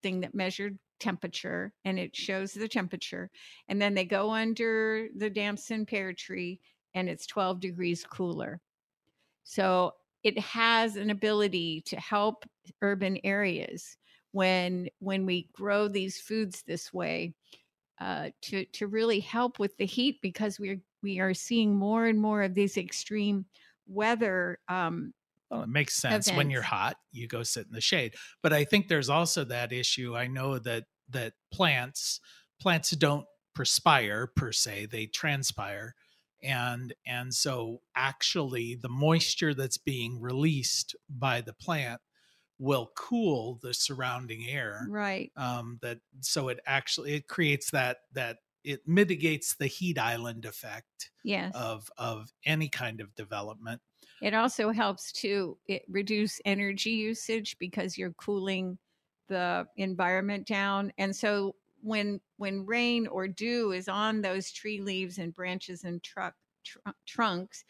thing 0.03 0.19
that 0.21 0.35
measured 0.35 0.77
temperature 0.99 1.73
and 1.85 1.97
it 1.97 2.15
shows 2.15 2.53
the 2.53 2.67
temperature. 2.67 3.29
And 3.67 3.81
then 3.81 3.93
they 3.93 4.05
go 4.05 4.31
under 4.31 5.07
the 5.15 5.29
damson 5.29 5.85
pear 5.85 6.13
tree 6.13 6.59
and 6.95 7.07
it's 7.07 7.27
12 7.27 7.59
degrees 7.59 8.03
cooler. 8.03 8.61
So 9.43 9.93
it 10.23 10.39
has 10.39 10.95
an 10.95 11.11
ability 11.11 11.81
to 11.81 11.97
help 11.97 12.45
urban 12.81 13.19
areas 13.23 13.97
when 14.31 14.89
when 14.99 15.25
we 15.25 15.49
grow 15.53 15.87
these 15.87 16.19
foods 16.19 16.63
this 16.65 16.91
way 16.91 17.35
uh, 18.01 18.29
to 18.41 18.65
to 18.65 18.87
really 18.87 19.19
help 19.19 19.59
with 19.59 19.77
the 19.77 19.85
heat 19.85 20.17
because 20.21 20.59
we're 20.59 20.81
we 21.03 21.19
are 21.19 21.33
seeing 21.33 21.75
more 21.75 22.07
and 22.07 22.19
more 22.19 22.41
of 22.41 22.55
these 22.55 22.75
extreme 22.77 23.45
weather 23.87 24.57
um, 24.67 25.13
Well, 25.51 25.61
it 25.61 25.69
makes 25.69 25.93
sense. 25.95 26.31
When 26.31 26.49
you're 26.49 26.63
hot, 26.63 26.97
you 27.11 27.27
go 27.27 27.43
sit 27.43 27.67
in 27.67 27.73
the 27.73 27.81
shade. 27.81 28.15
But 28.41 28.51
I 28.51 28.63
think 28.63 28.87
there's 28.87 29.09
also 29.09 29.43
that 29.45 29.71
issue. 29.71 30.17
I 30.17 30.27
know 30.27 30.57
that 30.59 30.85
that 31.09 31.33
plants 31.53 32.19
plants 32.59 32.89
don't 32.91 33.25
perspire 33.53 34.27
per 34.35 34.51
se; 34.51 34.87
they 34.87 35.05
transpire, 35.05 35.95
and 36.43 36.93
and 37.05 37.33
so 37.33 37.81
actually 37.95 38.75
the 38.75 38.89
moisture 38.89 39.53
that's 39.53 39.77
being 39.77 40.19
released 40.21 40.95
by 41.09 41.41
the 41.41 41.53
plant 41.53 42.01
will 42.59 42.91
cool 42.95 43.59
the 43.61 43.73
surrounding 43.73 44.47
air. 44.47 44.91
right 44.91 45.31
Um, 45.35 45.79
that 45.81 45.99
so 46.21 46.47
it 46.47 46.59
actually 46.65 47.13
it 47.15 47.27
creates 47.27 47.71
that 47.71 47.99
that 48.13 48.39
it 48.63 48.87
mitigates 48.87 49.55
the 49.55 49.67
heat 49.67 49.99
island 49.99 50.45
effect 50.45 51.11
yes 51.23 51.53
of 51.53 51.89
of 51.97 52.31
any 52.45 52.69
kind 52.69 53.01
of 53.01 53.15
development. 53.15 53.81
It 54.21 54.33
also 54.33 54.71
helps 54.71 55.11
to 55.13 55.57
it, 55.67 55.83
reduce 55.87 56.39
energy 56.45 56.91
usage 56.91 57.57
because 57.59 57.97
you're 57.97 58.13
cooling 58.13 58.77
the 59.27 59.67
environment 59.75 60.47
down. 60.47 60.93
And 60.97 61.15
so 61.15 61.55
when 61.85 62.19
when 62.37 62.65
rain 62.65 63.07
or 63.07 63.27
dew 63.27 63.71
is 63.71 63.87
on 63.87 64.21
those 64.21 64.51
tree 64.51 64.81
leaves 64.81 65.17
and 65.17 65.33
branches 65.33 65.83
and 65.83 66.01
truck 66.03 66.33
tr- 66.65 66.79
trunks, 67.05 67.63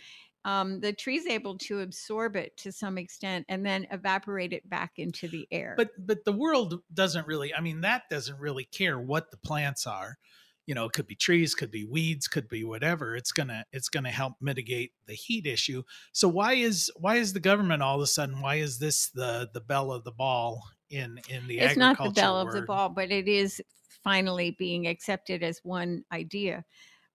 um, 0.45 0.79
the 0.79 0.93
tree's 0.93 1.25
able 1.25 1.57
to 1.57 1.81
absorb 1.81 2.35
it 2.35 2.55
to 2.57 2.71
some 2.71 2.97
extent 2.97 3.45
and 3.49 3.65
then 3.65 3.85
evaporate 3.91 4.53
it 4.53 4.67
back 4.69 4.93
into 4.97 5.27
the 5.27 5.47
air. 5.51 5.75
but 5.77 5.89
but 5.99 6.23
the 6.23 6.31
world 6.31 6.81
doesn't 6.93 7.27
really 7.27 7.53
i 7.53 7.59
mean 7.59 7.81
that 7.81 8.03
doesn't 8.09 8.39
really 8.39 8.65
care 8.65 8.99
what 8.99 9.31
the 9.31 9.37
plants 9.37 9.85
are. 9.85 10.17
You 10.65 10.73
know 10.73 10.85
it 10.85 10.93
could 10.93 11.05
be 11.07 11.15
trees 11.15 11.53
could 11.53 11.69
be 11.69 11.85
weeds 11.85 12.27
could 12.27 12.47
be 12.47 12.63
whatever. 12.63 13.15
It's 13.15 13.31
gonna 13.33 13.65
it's 13.71 13.89
gonna 13.89 14.11
help 14.11 14.35
mitigate 14.39 14.93
the 15.07 15.13
heat 15.13 15.45
issue. 15.45 15.83
So 16.13 16.27
why 16.27 16.53
is 16.53 16.89
why 16.95 17.17
is 17.17 17.33
the 17.33 17.39
government 17.39 17.83
all 17.83 17.97
of 17.97 18.01
a 18.01 18.07
sudden 18.07 18.39
why 18.41 18.55
is 18.55 18.79
this 18.79 19.09
the 19.09 19.49
the 19.53 19.61
belle 19.61 19.91
of 19.91 20.05
the 20.05 20.11
ball 20.11 20.63
in 20.89 21.19
in 21.29 21.47
the 21.47 21.59
it's 21.59 21.77
not 21.77 21.97
the 21.97 22.11
belle 22.11 22.39
of 22.39 22.51
the 22.53 22.61
ball, 22.61 22.89
but 22.89 23.11
it 23.11 23.27
is 23.27 23.61
finally 24.05 24.51
being 24.51 24.87
accepted 24.87 25.43
as 25.43 25.59
one 25.63 26.05
idea. 26.13 26.63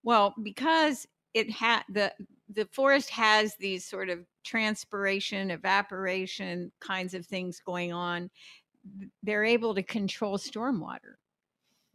Well, 0.03 0.35
because 0.43 1.07
it 1.33 1.51
had 1.51 1.85
the 1.89 2.13
the 2.53 2.69
forest 2.73 3.09
has 3.11 3.55
these 3.57 3.85
sort 3.85 4.11
of 4.11 4.27
transpiration, 4.45 5.53
evaporation 5.53 6.73
kinds 6.81 7.15
of 7.15 7.25
things 7.25 7.63
going 7.65 7.93
on. 7.93 8.29
They're 9.23 9.45
able 9.45 9.75
to 9.77 9.83
control 9.85 10.37
stormwater. 10.37 11.15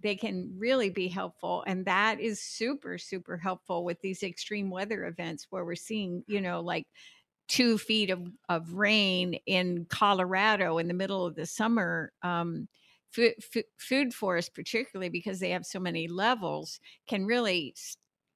They 0.02 0.16
can 0.16 0.54
really 0.58 0.90
be 0.90 1.10
helpful, 1.10 1.64
and 1.68 1.86
that 1.86 2.20
is 2.20 2.42
super 2.42 2.98
super 2.98 3.38
helpful 3.38 3.84
with 3.84 4.00
these 4.02 4.24
extreme 4.24 4.70
weather 4.70 5.06
events 5.06 5.48
where 5.50 5.66
we're 5.66 5.76
seeing, 5.76 6.24
you 6.28 6.42
know, 6.42 6.62
like 6.62 6.88
two 7.48 7.78
feet 7.78 8.10
of, 8.10 8.28
of 8.50 8.74
rain 8.74 9.36
in 9.46 9.86
Colorado 9.90 10.78
in 10.78 10.88
the 10.88 10.94
middle 10.94 11.26
of 11.26 11.36
the 11.36 11.46
summer. 11.46 12.12
Um, 12.24 12.68
food, 13.16 13.66
food 13.78 14.14
forests, 14.14 14.50
particularly 14.54 15.10
because 15.10 15.40
they 15.40 15.52
have 15.52 15.66
so 15.66 15.80
many 15.80 16.08
levels, 16.08 16.80
can 17.08 17.26
really 17.26 17.76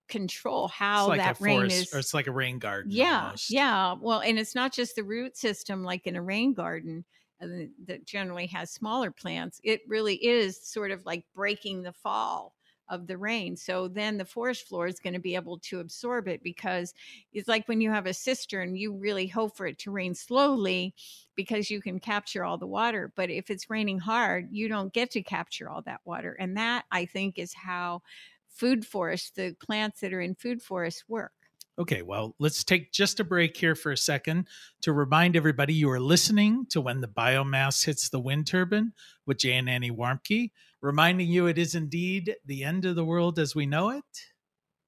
control 0.07 0.67
how 0.67 1.07
like 1.07 1.19
that 1.19 1.39
rain 1.39 1.59
forest 1.59 1.81
is. 1.87 1.93
or 1.93 1.99
it's 1.99 2.13
like 2.13 2.27
a 2.27 2.31
rain 2.31 2.59
garden 2.59 2.91
yeah, 2.91 3.25
almost. 3.25 3.51
yeah. 3.51 3.95
Well, 3.99 4.21
and 4.21 4.39
it's 4.39 4.55
not 4.55 4.73
just 4.73 4.95
the 4.95 5.03
root 5.03 5.37
system 5.37 5.83
like 5.83 6.07
in 6.07 6.15
a 6.15 6.21
rain 6.21 6.53
garden 6.53 7.05
uh, 7.41 7.47
that 7.85 8.05
generally 8.05 8.47
has 8.47 8.71
smaller 8.71 9.11
plants. 9.11 9.61
It 9.63 9.81
really 9.87 10.15
is 10.15 10.61
sort 10.61 10.91
of 10.91 11.05
like 11.05 11.25
breaking 11.35 11.83
the 11.83 11.93
fall 11.93 12.55
of 12.89 13.07
the 13.07 13.17
rain. 13.17 13.55
So 13.55 13.87
then 13.87 14.17
the 14.17 14.25
forest 14.25 14.67
floor 14.67 14.87
is 14.87 14.99
going 14.99 15.13
to 15.13 15.19
be 15.19 15.35
able 15.35 15.59
to 15.59 15.79
absorb 15.79 16.27
it 16.27 16.43
because 16.43 16.93
it's 17.33 17.47
like 17.47 17.67
when 17.67 17.81
you 17.81 17.91
have 17.91 18.05
a 18.05 18.13
cistern, 18.13 18.75
you 18.75 18.93
really 18.95 19.27
hope 19.27 19.55
for 19.55 19.65
it 19.67 19.77
to 19.79 19.91
rain 19.91 20.15
slowly 20.15 20.93
because 21.35 21.69
you 21.69 21.81
can 21.81 21.99
capture 21.99 22.43
all 22.43 22.57
the 22.57 22.67
water. 22.67 23.11
But 23.15 23.29
if 23.29 23.49
it's 23.49 23.69
raining 23.69 23.99
hard, 23.99 24.49
you 24.51 24.67
don't 24.67 24.93
get 24.93 25.11
to 25.11 25.23
capture 25.23 25.69
all 25.69 25.81
that 25.83 26.01
water. 26.05 26.35
And 26.39 26.57
that 26.57 26.85
I 26.91 27.05
think 27.05 27.39
is 27.39 27.53
how 27.53 28.01
food 28.47 28.85
forests, 28.85 29.31
the 29.31 29.55
plants 29.61 30.01
that 30.01 30.13
are 30.13 30.21
in 30.21 30.35
food 30.35 30.61
forests 30.61 31.03
work. 31.07 31.31
Okay, 31.79 32.01
well, 32.01 32.35
let's 32.39 32.65
take 32.65 32.91
just 32.91 33.21
a 33.21 33.23
break 33.23 33.55
here 33.55 33.73
for 33.73 33.93
a 33.93 33.97
second 33.97 34.49
to 34.81 34.91
remind 34.91 35.37
everybody 35.37 35.73
you 35.73 35.89
are 35.89 35.99
listening 35.99 36.65
to 36.71 36.81
When 36.81 36.99
the 36.99 37.07
Biomass 37.07 37.85
Hits 37.85 38.09
the 38.09 38.19
Wind 38.19 38.47
Turbine 38.47 38.91
with 39.25 39.37
Jay 39.37 39.53
and 39.53 39.69
Annie 39.69 39.89
Warmke, 39.89 40.51
reminding 40.81 41.29
you 41.29 41.47
it 41.47 41.57
is 41.57 41.75
indeed 41.75 42.35
the 42.45 42.65
end 42.65 42.83
of 42.83 42.97
the 42.97 43.05
world 43.05 43.39
as 43.39 43.55
we 43.55 43.65
know 43.65 43.91
it. 43.91 44.03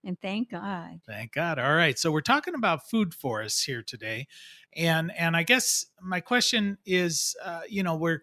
And 0.03 0.19
thank 0.19 0.51
God. 0.51 0.99
Thank 1.07 1.31
God. 1.31 1.59
All 1.59 1.75
right. 1.75 1.97
So 1.97 2.11
we're 2.11 2.19
talking 2.19 2.55
about 2.55 2.89
food 2.89 3.13
forests 3.13 3.63
here 3.63 3.83
today. 3.83 4.27
And 4.75 5.13
and 5.17 5.37
I 5.37 5.43
guess 5.43 5.85
my 6.01 6.19
question 6.19 6.77
is 6.85 7.37
uh, 7.41 7.61
you 7.69 7.83
know, 7.83 7.95
we're 7.95 8.19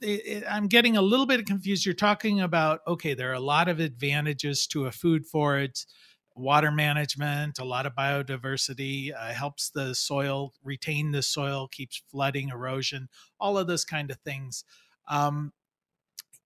it, 0.00 0.26
it, 0.26 0.44
I'm 0.50 0.66
getting 0.66 0.96
a 0.96 1.02
little 1.02 1.26
bit 1.26 1.46
confused. 1.46 1.86
You're 1.86 1.94
talking 1.94 2.40
about 2.40 2.80
okay, 2.88 3.14
there 3.14 3.30
are 3.30 3.34
a 3.34 3.40
lot 3.40 3.68
of 3.68 3.78
advantages 3.78 4.66
to 4.68 4.86
a 4.86 4.92
food 4.92 5.26
forest 5.26 5.92
water 6.34 6.70
management, 6.70 7.58
a 7.58 7.64
lot 7.64 7.86
of 7.86 7.94
biodiversity, 7.94 9.12
uh, 9.14 9.32
helps 9.32 9.70
the 9.70 9.94
soil 9.94 10.52
retain 10.62 11.12
the 11.12 11.22
soil, 11.22 11.68
keeps 11.68 12.02
flooding, 12.10 12.48
erosion, 12.48 13.08
all 13.38 13.56
of 13.56 13.66
those 13.66 13.84
kind 13.84 14.10
of 14.10 14.18
things. 14.18 14.64
Um, 15.08 15.52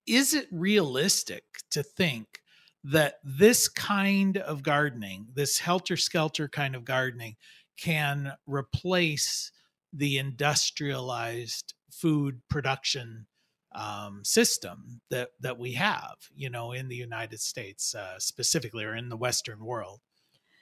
is 0.07 0.35
it 0.35 0.49
realistic 0.50 1.45
to 1.71 1.83
think 1.83 2.40
that 2.85 3.16
this 3.25 3.68
kind 3.68 4.37
of 4.38 4.62
gardening, 4.62 5.28
this 5.35 5.59
helter 5.59 5.97
skelter 5.97 6.49
kind 6.49 6.75
of 6.75 6.85
gardening, 6.85 7.37
can 7.76 8.33
replace 8.47 9.52
the 9.92 10.18
industrialized 10.18 11.75
food 11.90 12.40
production 12.49 13.26
um, 13.72 14.22
system 14.25 15.00
that 15.10 15.30
that 15.40 15.58
we 15.58 15.72
have, 15.72 16.16
you 16.34 16.50
know, 16.50 16.72
in 16.72 16.88
the 16.88 16.96
United 16.96 17.40
States 17.40 17.94
uh, 17.94 18.18
specifically, 18.18 18.84
or 18.84 18.94
in 18.94 19.08
the 19.08 19.16
Western 19.16 19.64
world. 19.64 20.00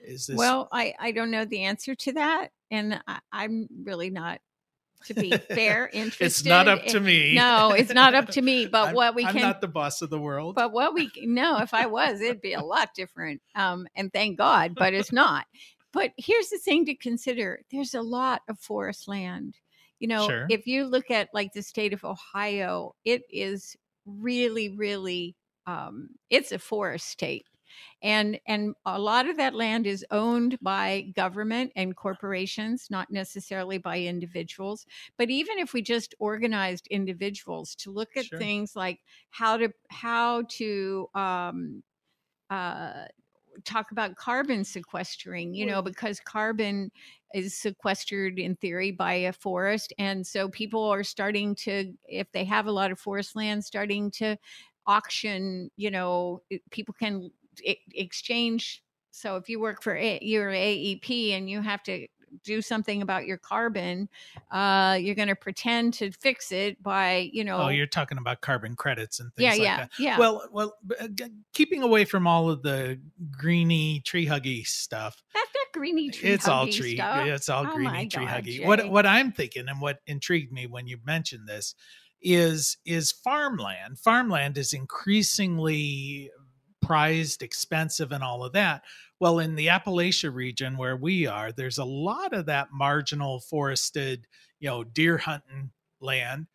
Is 0.01 0.27
this 0.27 0.37
Well, 0.37 0.69
I 0.73 0.95
I 0.99 1.13
don't 1.13 1.31
know 1.31 1.45
the 1.45 1.65
answer 1.65 1.95
to 1.95 2.13
that, 2.15 2.49
and 2.71 3.01
I, 3.07 3.19
I'm 3.33 3.69
really 3.85 4.11
not, 4.11 4.41
to 5.07 5.15
be 5.15 5.31
fair, 5.49 5.89
interested. 5.93 6.25
it's 6.25 6.45
not 6.45 6.69
up 6.69 6.85
to 6.87 7.01
me. 7.01 7.35
No, 7.35 7.73
it's 7.73 7.93
not 7.95 8.15
up 8.15 8.29
to 8.31 8.43
me. 8.43 8.67
But 8.67 8.87
I'm- 8.89 8.95
what 8.95 9.15
we 9.15 9.25
can, 9.25 9.37
I'm 9.37 9.43
not 9.43 9.61
the 9.61 9.69
boss 9.69 10.03
of 10.03 10.11
the 10.11 10.21
world. 10.21 10.55
But 10.55 10.73
what 10.73 10.95
we 10.95 11.11
no, 11.23 11.59
if 11.59 11.73
I 11.75 11.87
was, 11.87 12.21
it'd 12.21 12.41
be 12.41 12.55
a 12.55 12.61
lot 12.63 12.91
different. 12.95 13.41
Um, 13.55 13.87
and 13.95 14.13
thank 14.13 14.39
God, 14.39 14.75
but 14.75 14.95
it's 14.95 15.13
not. 15.13 15.47
But 15.93 16.13
here's 16.19 16.51
the 16.51 16.59
thing 16.59 16.85
to 16.87 16.95
consider: 16.95 17.63
there's 17.71 17.95
a 17.95 18.03
lot 18.03 18.43
of 18.49 18.59
forest 18.59 19.09
land. 19.09 19.57
You 19.99 20.09
know, 20.09 20.35
Sure. 20.35 20.49
if 20.49 20.67
you 20.67 20.85
look 20.87 21.11
at 21.11 21.31
like 21.33 21.53
the 21.53 21.63
state 21.63 21.93
of 21.93 22.05
Ohio, 22.05 22.95
it 23.05 23.23
is 23.31 23.77
really, 24.05 24.69
really, 24.71 25.37
um, 25.67 26.11
it's 26.31 26.53
a 26.53 26.59
forest 26.59 27.09
state. 27.09 27.47
And 28.03 28.41
and 28.47 28.75
a 28.85 28.99
lot 29.01 29.29
of 29.29 29.37
that 29.39 29.55
land 29.55 29.87
is 29.87 30.05
owned 30.11 30.59
by 30.63 31.13
government 31.15 31.73
and 31.77 31.97
corporations, 31.97 32.89
not 32.91 33.11
necessarily 33.11 33.79
by 33.79 34.01
individuals. 34.01 34.87
But 35.19 35.31
even 35.31 35.59
if 35.59 35.73
we 35.73 35.83
just 35.83 36.15
organized 36.19 36.87
individuals 36.89 37.75
to 37.77 37.91
look 37.91 38.17
at 38.17 38.29
Sure. 38.29 38.39
things 38.39 38.77
like 38.77 39.01
how 39.31 39.57
to 39.59 39.73
how 39.91 40.43
to 40.51 41.09
um, 41.15 41.83
uh, 42.51 43.07
talk 43.65 43.91
about 43.93 44.17
carbon 44.17 44.65
sequestering, 44.65 45.55
you 45.55 45.67
know, 45.67 45.83
because 45.83 46.21
carbon 46.21 46.91
is 47.37 47.55
sequestered 47.55 48.39
in 48.39 48.57
theory 48.57 48.91
by 48.91 49.13
a 49.13 49.33
forest. 49.33 49.93
And 49.99 50.27
so 50.27 50.49
people 50.49 50.85
are 50.85 51.05
starting 51.05 51.55
to, 51.57 51.93
if 52.09 52.33
they 52.33 52.45
have 52.45 52.67
a 52.67 52.73
lot 52.73 52.91
of 52.91 52.99
forest 52.99 53.37
land, 53.37 53.63
starting 53.63 54.11
to 54.13 54.39
auction, 54.87 55.71
you 55.77 55.91
know, 55.91 56.41
people 56.71 56.95
can 56.99 57.31
exchange. 57.93 58.83
So 59.11 59.37
if 59.37 59.51
you 59.51 59.61
work 59.61 59.83
for 59.83 59.95
a, 59.95 60.19
your 60.23 60.51
AEP 60.51 61.33
and 61.33 61.51
you 61.51 61.61
have 61.61 61.83
to 61.83 62.07
do 62.43 62.63
something 62.63 63.03
about 63.03 63.27
your 63.27 63.37
carbon, 63.37 64.09
uh, 64.51 64.97
you're 64.99 65.15
going 65.15 65.29
to 65.29 65.37
pretend 65.37 65.93
to 65.95 66.11
fix 66.13 66.53
it 66.53 66.83
by, 66.83 67.29
you 67.33 67.45
know, 67.45 67.59
oh, 67.59 67.69
you're 67.69 67.87
talking 67.87 68.17
about 68.17 68.41
carbon 68.41 68.77
credits 68.77 69.21
and 69.21 69.33
things 69.35 69.45
yeah, 69.45 69.51
like 69.51 69.61
yeah, 69.61 69.77
that. 69.77 69.91
yeah. 69.99 70.19
Well, 70.19 70.49
well, 70.51 70.77
uh, 70.99 71.09
keeping 71.53 71.83
away 71.83 72.07
from 72.07 72.27
all 72.27 72.51
of 72.51 72.63
the 72.63 72.99
greeny 73.31 74.01
tree 74.01 74.27
huggy 74.27 74.67
stuff. 74.67 75.23
that's 75.35 75.51
not 75.55 75.56
greeny 75.77 76.11
tree. 76.11 76.31
it's 76.31 76.49
all 76.49 76.67
tree. 76.67 76.97
stuff. 76.97 77.27
It's 77.27 77.49
all 77.49 77.67
Oh 77.67 77.75
greeny 77.75 78.09
tree 78.09 78.25
God, 78.25 78.45
huggy. 78.45 78.67
What 78.67 78.89
what 78.91 79.07
I'm 79.07 79.33
thinking 79.33 79.69
and 79.69 79.81
what 79.81 80.01
intrigued 80.07 80.53
me 80.53 80.67
when 80.67 80.87
you 80.87 80.99
mentioned 81.05 81.47
this 81.47 81.75
is 82.23 82.79
is 82.87 83.13
farmland. 83.13 83.99
Farmland 83.99 84.59
is 84.59 84.73
increasingly 84.73 86.31
prized, 86.81 87.43
expensive, 87.43 88.13
and 88.13 88.23
all 88.23 88.45
of 88.45 88.53
that. 88.53 88.83
Well, 89.19 89.39
in 89.39 89.55
the 89.55 89.69
Appalachia 89.69 90.33
region 90.33 90.77
where 90.77 90.97
we 90.97 91.27
are, 91.27 91.51
there's 91.53 91.79
a 91.79 91.85
lot 91.85 92.33
of 92.33 92.47
that 92.47 92.69
marginal 92.73 93.41
forested, 93.41 94.27
you 94.61 94.69
know, 94.69 94.85
deer 94.85 95.19
hunting 95.19 95.71
land 96.01 96.47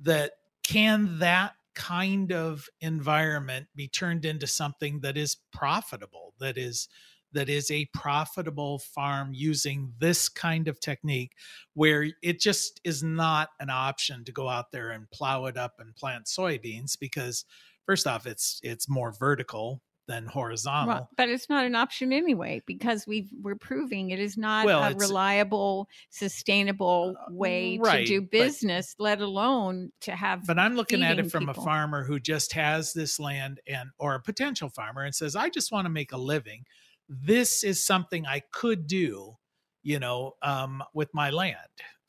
that 0.00 0.32
can 0.62 1.18
that 1.18 1.54
kind 1.74 2.32
of 2.32 2.66
environment 2.80 3.66
be 3.74 3.88
turned 3.88 4.24
into 4.24 4.46
something 4.46 5.00
that 5.00 5.16
is 5.16 5.36
profitable, 5.52 6.34
that 6.40 6.58
is 6.58 6.88
that 7.32 7.48
is 7.48 7.70
a 7.70 7.86
profitable 7.94 8.78
farm 8.78 9.30
using 9.32 9.92
this 9.98 10.28
kind 10.28 10.68
of 10.68 10.80
technique 10.80 11.32
where 11.74 12.06
it 12.22 12.40
just 12.40 12.80
is 12.84 13.02
not 13.02 13.50
an 13.60 13.70
option 13.70 14.24
to 14.24 14.32
go 14.32 14.48
out 14.48 14.72
there 14.72 14.90
and 14.90 15.10
plow 15.10 15.46
it 15.46 15.56
up 15.56 15.74
and 15.78 15.94
plant 15.96 16.26
soybeans 16.26 16.98
because 16.98 17.44
first 17.86 18.06
off 18.06 18.26
it's 18.26 18.60
it's 18.62 18.88
more 18.88 19.12
vertical 19.12 19.80
than 20.08 20.26
horizontal 20.26 20.88
Well, 20.94 21.08
but 21.16 21.28
it's 21.28 21.48
not 21.48 21.64
an 21.64 21.76
option 21.76 22.12
anyway 22.12 22.62
because 22.66 23.06
we 23.06 23.28
we're 23.42 23.54
proving 23.54 24.10
it 24.10 24.18
is 24.18 24.36
not 24.36 24.66
Well, 24.66 24.82
a 24.82 24.92
reliable, 24.96 25.88
sustainable 26.10 27.14
Uh, 27.16 27.32
way 27.32 27.78
right, 27.78 28.06
to 28.06 28.14
do 28.14 28.20
but- 28.22 28.30
business, 28.32 28.94
let 28.98 29.20
alone 29.20 29.92
to 30.00 30.12
have. 30.16 30.46
but 30.46 30.58
i'm 30.58 30.74
looking 30.74 31.02
at 31.04 31.18
it 31.20 31.30
from 31.30 31.46
people. 31.46 31.62
a 31.62 31.64
farmer 31.64 32.02
who 32.04 32.18
just 32.18 32.52
has 32.54 32.92
this 32.92 33.20
land 33.20 33.60
and 33.68 33.90
or 33.98 34.14
a 34.16 34.20
potential 34.20 34.68
farmer 34.68 35.02
and 35.04 35.14
says 35.14 35.36
i 35.36 35.48
just 35.48 35.70
want 35.70 35.84
to 35.84 35.90
make 35.90 36.10
a 36.12 36.16
living 36.16 36.64
this 37.10 37.64
is 37.64 37.84
something 37.84 38.26
i 38.26 38.40
could 38.52 38.86
do 38.86 39.34
you 39.82 39.98
know 39.98 40.36
um 40.42 40.82
with 40.94 41.12
my 41.14 41.30
land 41.30 41.56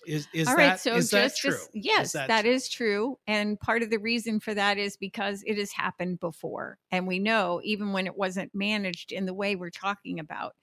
is 0.06 0.28
is 0.34 0.48
All 0.48 0.56
that 0.56 0.80
so 0.80 0.98
is 0.98 1.12
that 1.12 1.36
true 1.36 1.54
as- 1.54 1.70
yes, 1.74 2.14
that 2.14 2.28
that 2.28 2.42
true? 2.42 2.52
is 2.52 2.68
true, 2.70 3.20
and 3.28 3.60
part 3.60 3.84
of 3.84 3.92
the 3.92 4.00
reason 4.00 4.40
for 4.40 4.54
that 4.56 4.78
is 4.80 4.98
because 4.98 5.44
it 5.46 5.58
has 5.58 5.72
happened 5.72 6.20
before, 6.20 6.80
and 6.92 7.06
we 7.08 7.20
know 7.20 7.62
even 7.64 7.94
when 7.94 8.08
it 8.08 8.18
wasn't 8.18 8.54
managed 8.56 9.12
in 9.12 9.26
the 9.26 9.34
way 9.36 9.56
we're 9.56 9.70
talking 9.70 10.20
about, 10.20 10.56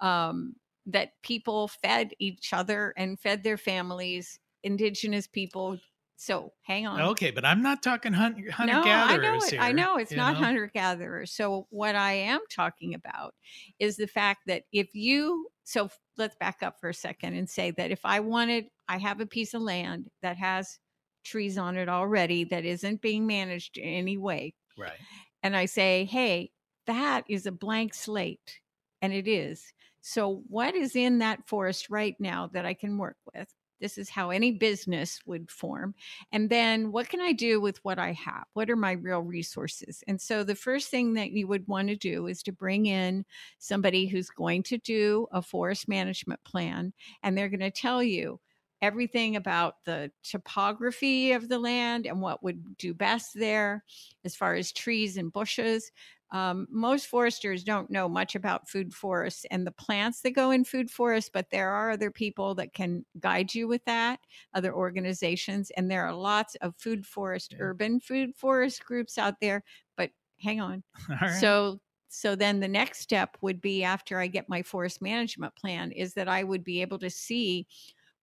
um, 0.00 0.54
that 0.86 1.12
people 1.22 1.68
fed 1.68 2.12
each 2.20 2.52
other 2.52 2.94
and 2.96 3.18
fed 3.20 3.42
their 3.42 3.58
families, 3.58 4.38
indigenous 4.62 5.26
people. 5.26 5.78
So 6.16 6.52
hang 6.62 6.86
on, 6.86 7.00
okay 7.02 7.30
but 7.30 7.44
i'm 7.44 7.62
not 7.62 7.82
talking 7.82 8.12
hunter 8.12 8.50
hunter 8.50 8.72
no, 8.72 8.80
I 8.80 8.84
gatherers 8.84 9.22
know 9.22 9.46
it. 9.46 9.50
here 9.52 9.60
I 9.60 9.72
know 9.72 9.96
it's 9.98 10.12
not 10.12 10.36
hunter 10.36 10.70
gatherers. 10.72 11.32
So 11.32 11.66
what 11.70 11.94
I 11.94 12.12
am 12.12 12.40
talking 12.50 12.94
about 12.94 13.34
is 13.78 13.96
the 13.96 14.06
fact 14.06 14.40
that 14.46 14.62
if 14.72 14.94
you 14.94 15.48
so 15.64 15.90
let's 16.16 16.36
back 16.36 16.62
up 16.62 16.80
for 16.80 16.88
a 16.88 16.94
second 16.94 17.34
and 17.34 17.48
say 17.48 17.72
that 17.72 17.90
if 17.90 18.00
I 18.04 18.20
wanted, 18.20 18.66
I 18.88 18.98
have 18.98 19.20
a 19.20 19.26
piece 19.26 19.52
of 19.52 19.62
land 19.62 20.08
that 20.22 20.36
has 20.38 20.78
trees 21.24 21.58
on 21.58 21.76
it 21.76 21.88
already 21.88 22.44
that 22.44 22.64
isn't 22.64 23.02
being 23.02 23.26
managed 23.26 23.76
in 23.76 23.88
any 23.88 24.16
way, 24.16 24.54
right 24.78 24.98
and 25.42 25.56
I 25.56 25.66
say, 25.66 26.04
hey, 26.06 26.50
that 26.86 27.24
is 27.28 27.46
a 27.46 27.52
blank 27.52 27.94
slate, 27.94 28.60
and 29.00 29.12
it 29.12 29.28
is. 29.28 29.72
So 30.00 30.42
what 30.48 30.74
is 30.74 30.96
in 30.96 31.18
that 31.18 31.46
forest 31.46 31.88
right 31.90 32.16
now 32.18 32.48
that 32.52 32.66
I 32.66 32.74
can 32.74 32.98
work 32.98 33.16
with? 33.34 33.48
This 33.80 33.98
is 33.98 34.08
how 34.08 34.30
any 34.30 34.52
business 34.52 35.20
would 35.26 35.50
form. 35.50 35.94
And 36.32 36.50
then 36.50 36.92
what 36.92 37.08
can 37.08 37.20
I 37.20 37.32
do 37.32 37.60
with 37.60 37.84
what 37.84 37.98
I 37.98 38.12
have? 38.12 38.44
What 38.54 38.70
are 38.70 38.76
my 38.76 38.92
real 38.92 39.20
resources? 39.20 40.02
And 40.06 40.20
so 40.20 40.44
the 40.44 40.54
first 40.54 40.88
thing 40.90 41.14
that 41.14 41.30
you 41.30 41.46
would 41.46 41.68
want 41.68 41.88
to 41.88 41.96
do 41.96 42.26
is 42.26 42.42
to 42.44 42.52
bring 42.52 42.86
in 42.86 43.24
somebody 43.58 44.06
who's 44.06 44.30
going 44.30 44.62
to 44.64 44.78
do 44.78 45.26
a 45.32 45.42
forest 45.42 45.88
management 45.88 46.42
plan 46.44 46.92
and 47.22 47.36
they're 47.36 47.48
going 47.48 47.60
to 47.60 47.70
tell 47.70 48.02
you 48.02 48.40
everything 48.82 49.36
about 49.36 49.76
the 49.84 50.10
topography 50.22 51.32
of 51.32 51.48
the 51.48 51.58
land 51.58 52.06
and 52.06 52.20
what 52.20 52.42
would 52.42 52.76
do 52.76 52.92
best 52.92 53.30
there 53.34 53.82
as 54.24 54.36
far 54.36 54.54
as 54.54 54.70
trees 54.72 55.16
and 55.16 55.32
bushes. 55.32 55.90
Um, 56.32 56.66
most 56.70 57.06
foresters 57.06 57.62
don't 57.62 57.90
know 57.90 58.08
much 58.08 58.34
about 58.34 58.68
food 58.68 58.92
forests 58.92 59.44
and 59.50 59.66
the 59.66 59.70
plants 59.72 60.22
that 60.22 60.32
go 60.32 60.50
in 60.50 60.64
food 60.64 60.90
forests, 60.90 61.30
but 61.32 61.50
there 61.50 61.70
are 61.70 61.90
other 61.90 62.10
people 62.10 62.54
that 62.56 62.72
can 62.74 63.06
guide 63.20 63.54
you 63.54 63.68
with 63.68 63.84
that, 63.84 64.20
other 64.52 64.74
organizations. 64.74 65.70
And 65.76 65.90
there 65.90 66.04
are 66.04 66.14
lots 66.14 66.56
of 66.56 66.76
food 66.76 67.06
forest, 67.06 67.54
Yeah. 67.54 67.58
urban 67.60 68.00
food 68.00 68.34
forest 68.34 68.84
groups 68.84 69.18
out 69.18 69.40
there. 69.40 69.62
But 69.96 70.10
hang 70.40 70.60
on. 70.60 70.82
Right. 71.08 71.50
So 71.52 71.80
so 72.08 72.36
then 72.36 72.60
the 72.60 72.68
next 72.68 73.00
step 73.00 73.36
would 73.40 73.60
be 73.60 73.82
after 73.82 74.18
I 74.18 74.28
get 74.28 74.48
my 74.48 74.62
forest 74.62 75.02
management 75.02 75.54
plan 75.56 75.90
is 75.92 76.14
that 76.14 76.28
I 76.28 76.44
would 76.44 76.64
be 76.64 76.80
able 76.80 76.98
to 77.00 77.10
see 77.10 77.66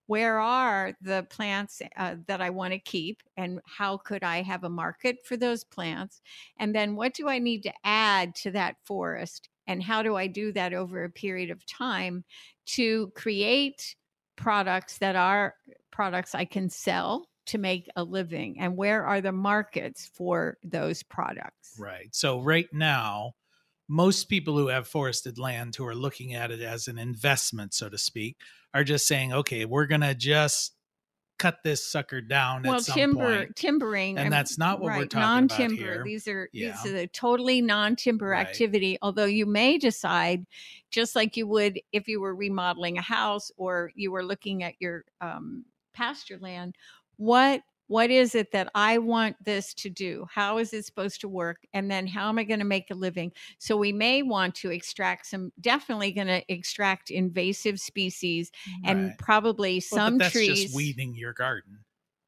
where 0.06 0.38
are 0.38 0.92
the 1.00 1.26
plants 1.30 1.80
uh, 1.96 2.16
that 2.26 2.40
I 2.40 2.50
want 2.50 2.72
to 2.72 2.78
keep 2.78 3.22
and 3.36 3.60
how 3.66 3.96
could 3.96 4.22
I 4.22 4.42
have 4.42 4.64
a 4.64 4.68
market 4.68 5.18
for 5.24 5.36
those 5.36 5.64
plants 5.64 6.20
and 6.58 6.74
then 6.74 6.96
what 6.96 7.14
do 7.14 7.28
I 7.28 7.38
need 7.38 7.62
to 7.62 7.72
add 7.84 8.34
to 8.36 8.50
that 8.52 8.76
forest 8.84 9.48
and 9.66 9.82
how 9.82 10.02
do 10.02 10.14
I 10.14 10.26
do 10.26 10.52
that 10.52 10.74
over 10.74 11.04
a 11.04 11.10
period 11.10 11.50
of 11.50 11.64
time 11.66 12.24
to 12.66 13.10
create 13.14 13.96
products 14.36 14.98
that 14.98 15.16
are 15.16 15.54
products 15.90 16.34
I 16.34 16.44
can 16.44 16.68
sell 16.68 17.26
to 17.46 17.58
make 17.58 17.88
a 17.94 18.02
living 18.02 18.58
and 18.58 18.76
where 18.76 19.04
are 19.04 19.20
the 19.20 19.32
markets 19.32 20.10
for 20.14 20.58
those 20.62 21.02
products 21.02 21.78
Right. 21.78 22.08
So 22.12 22.40
right 22.40 22.68
now, 22.72 23.32
most 23.88 24.24
people 24.28 24.56
who 24.56 24.68
have 24.68 24.88
forested 24.88 25.38
land 25.38 25.76
who 25.76 25.86
are 25.86 25.94
looking 25.94 26.34
at 26.34 26.50
it 26.50 26.60
as 26.60 26.88
an 26.88 26.98
investment, 26.98 27.74
so 27.74 27.88
to 27.88 27.98
speak, 27.98 28.36
are 28.72 28.84
just 28.84 29.06
saying, 29.06 29.32
okay, 29.32 29.64
we're 29.64 29.86
gonna 29.86 30.14
just 30.14 30.74
cut 31.38 31.56
this 31.64 31.84
sucker 31.84 32.20
down 32.20 32.62
well 32.62 32.76
at 32.76 32.82
some 32.84 32.94
timber 32.94 33.38
point. 33.38 33.56
timbering 33.56 34.10
And 34.16 34.26
I'm- 34.26 34.30
that's 34.30 34.56
not 34.56 34.78
what 34.78 34.84
we're 34.92 35.00
right, 35.00 35.10
talking 35.10 35.44
about 35.44 35.58
non-timber 35.58 35.82
here. 35.82 36.04
these 36.04 36.28
are 36.28 36.48
Yeah. 36.52 36.70
these 36.82 36.86
are 36.92 36.94
the 36.96 37.08
totally 37.08 37.60
non-timber 37.60 38.28
Right. 38.28 38.46
activity 38.46 38.96
although 39.02 39.24
you 39.24 39.44
may 39.44 39.76
decide 39.76 40.46
just 40.92 41.16
like 41.16 41.36
you 41.36 41.48
would 41.48 41.80
if 41.90 42.06
you 42.06 42.20
were 42.20 42.36
remodeling 42.36 42.98
a 42.98 43.02
house 43.02 43.50
or 43.56 43.90
you 43.96 44.12
were 44.12 44.24
looking 44.24 44.62
at 44.62 44.74
your 44.80 45.04
um, 45.20 45.64
pasture 45.92 46.38
land 46.38 46.76
what 47.16 47.62
what 47.86 48.10
is 48.10 48.34
it 48.34 48.52
that 48.52 48.68
i 48.74 48.98
want 48.98 49.36
this 49.44 49.74
to 49.74 49.90
do 49.90 50.26
how 50.32 50.58
is 50.58 50.72
it 50.72 50.84
supposed 50.84 51.20
to 51.20 51.28
work 51.28 51.58
and 51.72 51.90
then 51.90 52.06
how 52.06 52.28
am 52.28 52.38
i 52.38 52.44
going 52.44 52.60
to 52.60 52.64
make 52.64 52.90
a 52.90 52.94
living 52.94 53.30
so 53.58 53.76
we 53.76 53.92
may 53.92 54.22
want 54.22 54.54
to 54.54 54.70
extract 54.70 55.26
some 55.26 55.52
definitely 55.60 56.12
going 56.12 56.26
to 56.26 56.42
extract 56.52 57.10
invasive 57.10 57.78
species 57.78 58.50
and 58.84 59.16
probably 59.18 59.82
Well, 59.90 59.98
some 59.98 60.18
that's 60.18 60.32
trees 60.32 60.64
just 60.64 60.76
weeding 60.76 61.14
your 61.14 61.32
garden. 61.32 61.80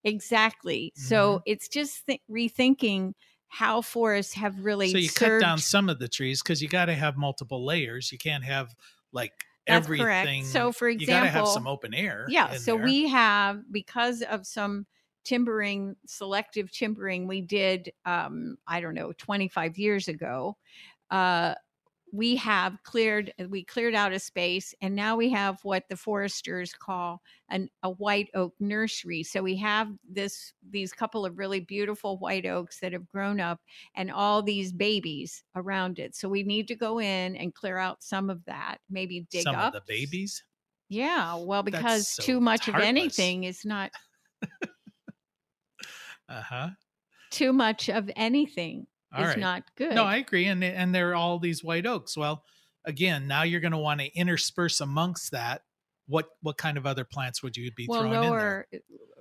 Exactly. 0.04 0.92
So 0.96 1.34
mm-hmm. 1.34 1.42
it's 1.46 1.68
just 1.68 2.06
th- 2.06 2.20
rethinking 2.30 3.14
how 3.48 3.80
forests 3.80 4.34
have 4.34 4.64
really 4.64 4.90
so 4.90 4.98
you 4.98 5.10
cut 5.10 5.40
down 5.40 5.58
some 5.58 5.88
of 5.88 5.98
the 5.98 6.08
trees 6.08 6.42
because 6.42 6.60
you 6.62 6.68
got 6.68 6.86
to 6.86 6.94
have 6.94 7.16
multiple 7.16 7.64
layers. 7.64 8.12
You 8.12 8.18
can't 8.18 8.44
have 8.44 8.74
like 9.12 9.32
That's 9.66 9.86
everything. 9.86 10.04
correct. 10.06 10.46
So, 10.46 10.72
for 10.72 10.88
example, 10.88 11.14
you 11.14 11.20
got 11.20 11.24
to 11.24 11.30
have 11.30 11.48
some 11.48 11.66
open 11.66 11.94
air. 11.94 12.26
yeah. 12.28 12.56
So 12.56 12.76
there. 12.76 12.84
we 12.84 13.08
have 13.08 13.62
because 13.70 14.22
of 14.22 14.46
some 14.46 14.86
timbering, 15.26 15.96
selective 16.06 16.70
timbering 16.70 17.26
we 17.26 17.42
did. 17.42 17.92
Um, 18.04 18.56
I 18.66 18.80
don't 18.80 18.94
know, 18.94 19.12
twenty 19.12 19.48
five 19.48 19.76
years 19.76 20.08
ago. 20.08 20.56
Uh, 21.10 21.54
we 22.12 22.36
have 22.36 22.82
cleared 22.84 23.32
we 23.48 23.64
cleared 23.64 23.94
out 23.94 24.12
a 24.12 24.18
space 24.18 24.74
and 24.80 24.94
now 24.94 25.16
we 25.16 25.28
have 25.28 25.58
what 25.64 25.84
the 25.88 25.96
foresters 25.96 26.72
call 26.72 27.20
an, 27.50 27.68
a 27.82 27.90
white 27.90 28.28
oak 28.34 28.54
nursery 28.60 29.22
so 29.22 29.42
we 29.42 29.56
have 29.56 29.88
this 30.08 30.52
these 30.70 30.92
couple 30.92 31.26
of 31.26 31.36
really 31.38 31.60
beautiful 31.60 32.16
white 32.18 32.46
oaks 32.46 32.80
that 32.80 32.92
have 32.92 33.08
grown 33.08 33.40
up 33.40 33.60
and 33.96 34.10
all 34.10 34.42
these 34.42 34.72
babies 34.72 35.42
around 35.56 35.98
it 35.98 36.14
so 36.14 36.28
we 36.28 36.42
need 36.42 36.68
to 36.68 36.76
go 36.76 37.00
in 37.00 37.36
and 37.36 37.54
clear 37.54 37.76
out 37.76 38.02
some 38.02 38.30
of 38.30 38.44
that 38.44 38.78
maybe 38.88 39.26
dig 39.30 39.42
some 39.42 39.56
up 39.56 39.74
of 39.74 39.84
the 39.84 39.92
babies. 39.92 40.44
yeah 40.88 41.34
well 41.34 41.62
because 41.62 42.08
so 42.08 42.22
too 42.22 42.40
much 42.40 42.68
of 42.68 42.76
anything 42.76 43.44
is 43.44 43.64
not 43.64 43.90
Uh 46.28 46.42
huh. 46.42 46.70
too 47.30 47.52
much 47.52 47.88
of 47.88 48.10
anything 48.16 48.86
All 49.12 49.24
is 49.24 49.36
right. 49.36 49.36
not 49.36 49.74
good 49.76 49.94
No, 49.94 50.04
I 50.04 50.16
agree. 50.16 50.46
And 50.46 50.62
and 50.64 50.94
there 50.94 51.10
are 51.10 51.14
all 51.14 51.38
these 51.38 51.62
white 51.62 51.86
oaks. 51.86 52.16
Well, 52.16 52.44
again, 52.84 53.26
now 53.26 53.42
you're 53.42 53.60
going 53.60 53.72
to 53.72 53.78
want 53.78 54.00
to 54.00 54.06
intersperse 54.14 54.80
amongst 54.80 55.30
that. 55.32 55.62
What 56.06 56.30
what 56.40 56.58
kind 56.58 56.76
of 56.76 56.86
other 56.86 57.04
plants 57.04 57.42
would 57.42 57.56
you 57.56 57.70
be 57.72 57.86
well 57.86 58.04
throwing 58.04 58.22
in 58.22 58.36
there? 58.36 58.58
lower 58.58 58.66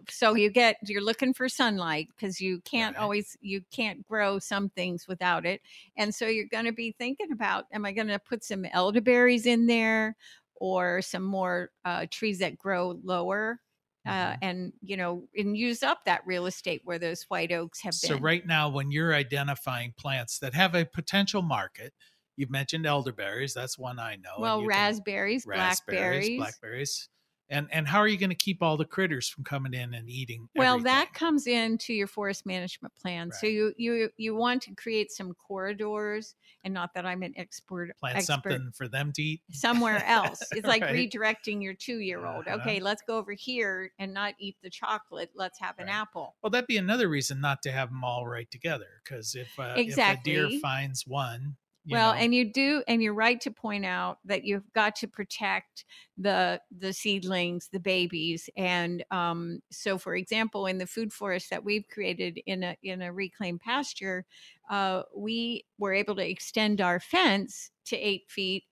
so 0.10 0.36
you 0.36 0.50
get 0.52 0.78
you're 0.88 1.02
looking 1.04 1.34
for 1.34 1.50
sunlight 1.50 2.10
because 2.10 2.42
you 2.42 2.62
can't 2.62 2.98
Right. 2.98 2.98
always 2.98 3.38
you 3.42 3.64
can't 3.72 4.06
grow 4.08 4.40
some 4.40 4.70
things 4.70 5.08
without 5.08 5.46
it 5.46 5.62
and 5.98 6.16
so 6.16 6.28
you're 6.28 6.48
going 6.48 6.66
to 6.66 6.74
be 6.74 6.94
thinking 6.94 7.32
about 7.32 7.66
am 7.74 7.86
i 7.86 7.92
going 7.92 8.08
to 8.08 8.20
put 8.20 8.44
some 8.44 8.66
elderberries 8.66 9.46
in 9.46 9.68
there 9.68 10.16
or 10.56 11.02
some 11.02 11.24
more 11.24 11.72
uh, 11.86 12.06
trees 12.12 12.40
that 12.40 12.58
grow 12.58 13.00
lower 13.04 13.62
uh, 14.06 14.34
Mhm. 14.34 14.38
and 14.42 14.74
you 14.82 14.98
know 14.98 15.28
and 15.36 15.58
use 15.58 15.84
up 15.84 16.06
that 16.06 16.26
real 16.26 16.46
estate 16.46 16.82
where 16.86 17.00
those 17.00 17.24
white 17.24 17.52
oaks 17.52 17.82
have 17.82 18.00
So 18.02 18.16
been 18.16 18.22
right 18.22 18.46
now, 18.46 18.70
when 18.70 18.92
you're 18.92 19.14
identifying 19.14 19.94
plants 19.98 20.40
that 20.40 20.54
have 20.54 20.76
a 20.76 20.86
potential 20.86 21.42
market, 21.42 21.94
you've 22.36 22.50
mentioned 22.50 22.86
elderberries. 22.86 23.54
That's 23.54 23.78
one 23.78 24.00
I 24.00 24.16
know. 24.18 24.34
well 24.38 24.58
you 24.58 24.70
can- 24.70 25.06
raspberries, 25.46 25.46
blackberries 25.46 26.30
blackberries. 26.36 27.10
And 27.50 27.68
and 27.72 27.88
how 27.88 28.00
are 28.00 28.08
you 28.08 28.18
going 28.18 28.32
to 28.32 28.36
keep 28.36 28.64
all 28.64 28.76
the 28.76 28.86
critters 28.86 29.30
from 29.30 29.44
coming 29.44 29.74
in 29.74 29.94
and 29.94 30.10
eating? 30.10 30.50
Well, 30.56 30.80
that 30.80 31.14
comes 31.14 31.46
into 31.46 31.94
your 31.94 32.08
forest 32.08 32.46
management 32.46 32.96
plan. 32.96 33.32
So 33.32 33.46
you 33.46 33.74
you 33.78 34.10
you 34.18 34.36
want 34.36 34.64
to 34.64 34.74
create 34.76 35.12
some 35.12 35.34
corridors, 35.34 36.36
and 36.64 36.74
not 36.74 36.94
that 36.96 37.06
I'm 37.06 37.22
an 37.24 37.34
expert 37.38 37.96
plant 38.00 38.18
expert 38.18 38.50
something 38.50 38.72
for 38.76 38.88
them 38.88 39.12
to 39.14 39.22
eat. 39.22 39.42
somewhere 39.52 40.04
else. 40.06 40.40
It's 40.52 40.68
like 40.68 40.82
Right. 40.82 40.96
redirecting 40.96 41.62
your 41.62 41.74
two 41.74 42.00
year 42.00 42.26
old. 42.26 42.48
Uh-huh. 42.48 42.58
Okay, 42.58 42.80
let's 42.80 43.02
go 43.04 43.18
over 43.18 43.34
here 43.34 43.92
and 44.00 44.14
not 44.14 44.34
eat 44.40 44.58
the 44.64 44.70
chocolate. 44.70 45.30
Let's 45.36 45.60
have 45.60 45.78
an 45.80 45.90
apple. 45.90 46.36
Well, 46.42 46.50
that'd 46.50 46.68
be 46.68 46.78
another 46.78 47.10
reason 47.10 47.42
not 47.42 47.62
to 47.64 47.72
have 47.72 47.90
them 47.90 48.04
all 48.04 48.26
right 48.26 48.50
together. 48.50 49.02
Because 49.04 49.36
if 49.36 49.58
uh, 49.60 49.76
if 49.86 49.98
a 49.98 50.18
deer 50.24 50.50
finds 50.50 51.06
one, 51.06 51.58
well, 51.90 52.14
know, 52.14 52.18
and 52.18 52.34
you 52.34 52.52
do, 52.52 52.84
and 52.88 53.02
you're 53.02 53.14
right 53.14 53.40
to 53.42 53.52
point 53.52 53.86
out 53.86 54.18
that 54.26 54.44
you've 54.44 54.72
got 54.74 54.96
to 54.98 55.08
protect 55.08 55.86
the 56.18 56.62
the 56.76 56.94
seedlings, 56.94 57.70
the 57.72 57.80
babies, 57.80 58.50
and 58.58 59.04
um, 59.12 59.60
so, 59.72 59.98
for 59.98 60.16
example, 60.16 60.66
in 60.66 60.80
the 60.80 60.88
food 60.88 61.14
forest 61.14 61.50
that 61.52 61.64
we've 61.64 61.88
created 61.88 62.40
in 62.46 62.64
a 62.64 62.76
in 62.82 63.02
a 63.02 63.14
reclaimed 63.14 63.60
pasture, 63.62 64.26
uh, 64.70 65.04
we 65.16 65.66
were 65.78 65.94
able 65.94 66.16
to 66.16 66.28
extend 66.28 66.82
our 66.82 67.00
fence 67.00 67.72
to 67.86 67.98
eight 67.98 68.30
feet 68.30 68.64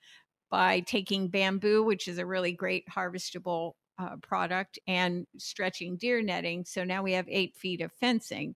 by 0.49 0.79
taking 0.81 1.29
bamboo, 1.29 1.83
which 1.83 2.07
is 2.07 2.17
a 2.17 2.25
really 2.25 2.51
great 2.51 2.87
harvestable 2.89 3.73
uh, 3.99 4.17
product, 4.17 4.79
and 4.87 5.27
stretching 5.37 5.97
deer 5.97 6.21
netting. 6.21 6.65
So 6.65 6.83
now 6.83 7.03
we 7.03 7.13
have 7.13 7.25
eight 7.29 7.55
feet 7.55 7.81
of 7.81 7.91
fencing. 7.93 8.55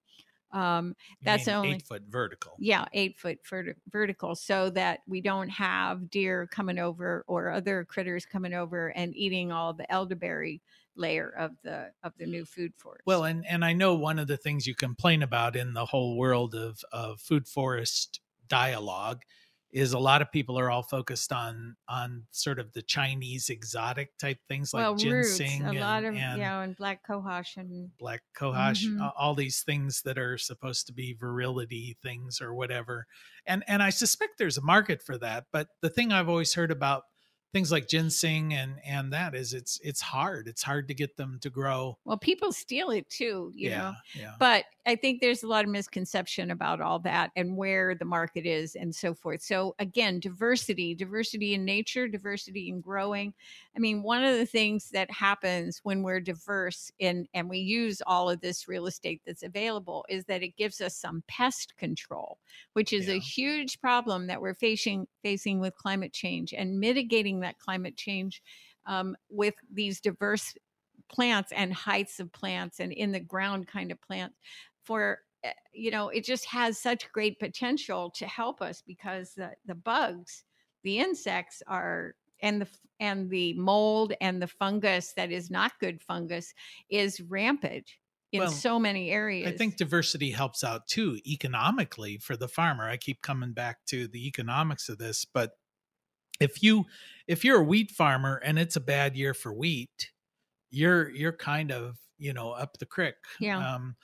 Um, 0.52 0.96
that's 1.22 1.48
only- 1.48 1.74
eight 1.74 1.86
foot 1.86 2.04
vertical. 2.08 2.56
yeah, 2.60 2.86
eight 2.94 3.20
foot 3.20 3.40
verti- 3.44 3.76
vertical, 3.90 4.36
so 4.36 4.70
that 4.72 5.02
we 5.08 5.22
don't 5.22 5.50
have 5.50 6.10
deer 6.10 6.48
coming 6.48 6.80
over 6.80 7.24
or 7.28 7.52
other 7.52 7.84
critters 7.86 8.26
coming 8.26 8.54
over 8.54 8.90
and 8.90 9.16
eating 9.16 9.52
all 9.52 9.74
the 9.74 9.92
elderberry 9.92 10.62
layer 10.96 11.30
of 11.38 11.52
the 11.64 11.92
of 12.04 12.14
the 12.18 12.26
new 12.26 12.46
food 12.46 12.74
forest. 12.78 13.04
Well, 13.06 13.26
and 13.26 13.46
and 13.46 13.64
I 13.64 13.74
know 13.74 13.94
one 13.96 14.20
of 14.20 14.28
the 14.28 14.38
things 14.38 14.66
you 14.66 14.74
complain 14.74 15.22
about 15.22 15.56
in 15.56 15.74
the 15.74 15.86
whole 15.86 16.18
world 16.18 16.56
of 16.56 16.84
of 16.92 17.20
food 17.20 17.48
forest 17.48 18.22
dialogue 18.48 19.24
is 19.72 19.94
a 19.94 20.00
lot 20.00 20.22
of 20.22 20.32
people 20.32 20.58
are 20.58 20.72
all 20.72 20.84
focused 20.84 21.32
on 21.34 21.76
on 21.90 22.24
sort 22.32 22.58
of 22.60 22.72
the 22.74 22.82
Chinese 22.82 23.50
exotic 23.50 24.18
type 24.18 24.40
things 24.48 24.74
like 24.74 24.82
well, 24.84 24.94
roots, 24.94 25.38
ginseng 25.38 25.64
a 25.66 25.70
and, 25.70 25.80
lot 25.80 26.04
of 26.04 26.16
and 26.16 26.40
yeah, 26.40 26.62
and 26.62 26.76
black 26.78 27.06
cohosh 27.08 27.58
and 27.58 27.92
black 28.00 28.22
cohosh, 28.38 28.86
Mhm. 28.86 29.12
all 29.18 29.36
these 29.36 29.62
things 29.64 30.02
that 30.04 30.18
are 30.18 30.38
supposed 30.38 30.88
to 30.88 30.94
be 30.94 31.14
virility 31.14 31.98
things 32.02 32.40
or 32.42 32.54
whatever. 32.54 33.08
And 33.46 33.64
and 33.68 33.84
I 33.84 33.90
suspect 33.90 34.38
there's 34.38 34.58
a 34.58 34.62
market 34.62 35.02
for 35.02 35.18
that. 35.20 35.46
But 35.52 35.68
the 35.82 35.90
thing 35.90 36.12
I've 36.12 36.30
always 36.30 36.54
heard 36.54 36.72
about 36.72 37.04
things 37.54 37.72
like 37.72 37.88
ginseng 37.88 38.54
and 38.54 38.76
and 38.86 39.14
that 39.14 39.34
is 39.34 39.54
it's 39.54 39.80
it's 39.84 40.02
hard. 40.02 40.48
It's 40.48 40.64
hard 40.64 40.88
to 40.90 40.94
get 40.94 41.16
them 41.18 41.40
to 41.42 41.50
grow. 41.50 41.98
well, 42.06 42.18
people 42.18 42.52
steal 42.52 42.90
it 42.92 43.10
too, 43.10 43.52
you 43.56 43.70
yeah, 43.70 43.78
know. 43.78 43.94
yeah. 44.16 44.34
but 44.40 44.66
I 44.86 44.96
think 44.96 45.20
there's 45.22 45.44
a 45.44 45.48
lot 45.48 45.66
of 45.66 45.72
misconception 45.72 46.52
about 46.52 46.80
all 46.82 47.00
that 47.00 47.32
and 47.36 47.58
where 47.58 47.94
the 47.96 48.06
market 48.06 48.46
is 48.46 48.76
and 48.76 48.94
so 48.96 49.14
forth. 49.14 49.42
So 49.42 49.76
again, 49.80 50.20
diversity, 50.22 50.96
diversity 50.96 51.54
in 51.54 51.66
nature, 51.66 52.08
diversity 52.08 52.70
in 52.70 52.80
growing. 52.80 53.34
I 53.76 53.80
mean, 53.80 54.02
one 54.02 54.24
of 54.24 54.38
the 54.38 54.46
things 54.46 54.90
that 54.92 55.12
happens 55.12 55.80
when 55.84 56.04
we're 56.04 56.22
diverse 56.22 56.90
in 57.00 57.28
and 57.34 57.50
we 57.50 57.60
use 57.60 58.02
all 58.08 58.30
of 58.30 58.40
this 58.42 58.68
real 58.68 58.88
estate 58.88 59.22
that's 59.26 59.44
available 59.44 60.06
is 60.10 60.26
that 60.26 60.42
it 60.44 60.56
gives 60.58 60.80
us 60.80 60.96
some 60.96 61.24
pest 61.28 61.76
control, 61.78 62.38
which 62.74 62.94
is 62.94 63.08
Yeah. 63.08 63.16
a 63.16 63.20
huge 63.20 63.82
problem 63.82 64.28
that 64.28 64.42
we're 64.42 64.54
facing 64.56 65.08
facing 65.22 65.60
with 65.60 65.76
climate 65.76 66.14
change 66.14 66.54
and 66.54 66.80
mitigating 66.80 67.37
that 67.42 67.60
climate 67.60 67.96
change 67.98 68.42
um, 68.86 69.16
with 69.30 69.56
these 69.72 70.00
diverse 70.00 70.56
plants 71.10 71.52
and 71.52 71.74
heights 71.74 72.20
of 72.20 72.32
plants 72.32 72.80
and 72.80 72.92
in 72.92 73.12
the 73.12 73.20
ground 73.20 73.68
kind 73.68 73.92
of 73.92 74.02
plants 74.02 74.38
for 74.84 75.20
eh, 75.44 75.54
you 75.74 75.92
know 75.92 76.10
it 76.10 76.24
just 76.24 76.46
has 76.46 76.78
such 76.78 77.12
great 77.12 77.40
potential 77.40 78.10
to 78.10 78.26
help 78.28 78.62
us 78.62 78.84
because 78.86 79.34
the, 79.34 79.52
the 79.66 79.76
bugs 79.76 80.44
the 80.84 81.00
insects 81.00 81.62
are 81.68 82.16
and 82.42 82.62
the 82.62 82.68
and 83.00 83.30
the 83.30 83.54
mold 83.54 84.14
and 84.22 84.42
the 84.42 84.48
fungus 84.48 85.14
that 85.14 85.32
is 85.32 85.50
not 85.50 85.72
good 85.80 86.02
fungus 86.02 86.54
is 86.90 87.22
rampant 87.22 87.90
in 88.32 88.40
Well, 88.40 88.52
so 88.52 88.78
many 88.80 89.12
areas 89.12 89.48
I 89.48 89.58
think 89.58 89.78
diversity 89.78 90.32
helps 90.32 90.64
out 90.64 90.88
too 90.88 91.20
economically 91.26 92.18
for 92.18 92.36
the 92.36 92.48
farmer. 92.48 92.88
I 92.88 92.98
keep 92.98 93.22
coming 93.22 93.54
back 93.54 93.86
to 93.88 94.08
the 94.08 94.28
economics 94.28 94.90
of 94.90 94.98
this, 94.98 95.24
but 95.24 95.52
if 96.40 96.62
you 96.64 96.86
if 97.28 97.44
you're 97.44 97.60
a 97.60 97.64
wheat 97.64 97.92
farmer 97.92 98.42
and 98.44 98.58
it's 98.58 98.76
a 98.76 98.82
bad 98.82 99.16
year 99.16 99.34
for 99.34 99.54
wheat, 99.54 100.12
you're 100.70 101.10
you're 101.10 101.34
kind 101.34 101.72
of, 101.72 101.98
you 102.18 102.34
know, 102.34 102.52
up 102.52 102.78
the 102.78 102.86
creek. 102.86 103.16
Yeah. 103.40 103.76
Um 103.76 103.96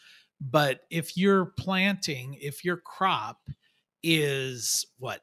but 0.42 0.82
if 0.90 1.16
you're 1.16 1.54
planting, 1.58 2.38
if 2.42 2.66
your 2.66 2.78
crop 2.78 3.40
is 4.02 4.86
what 4.98 5.22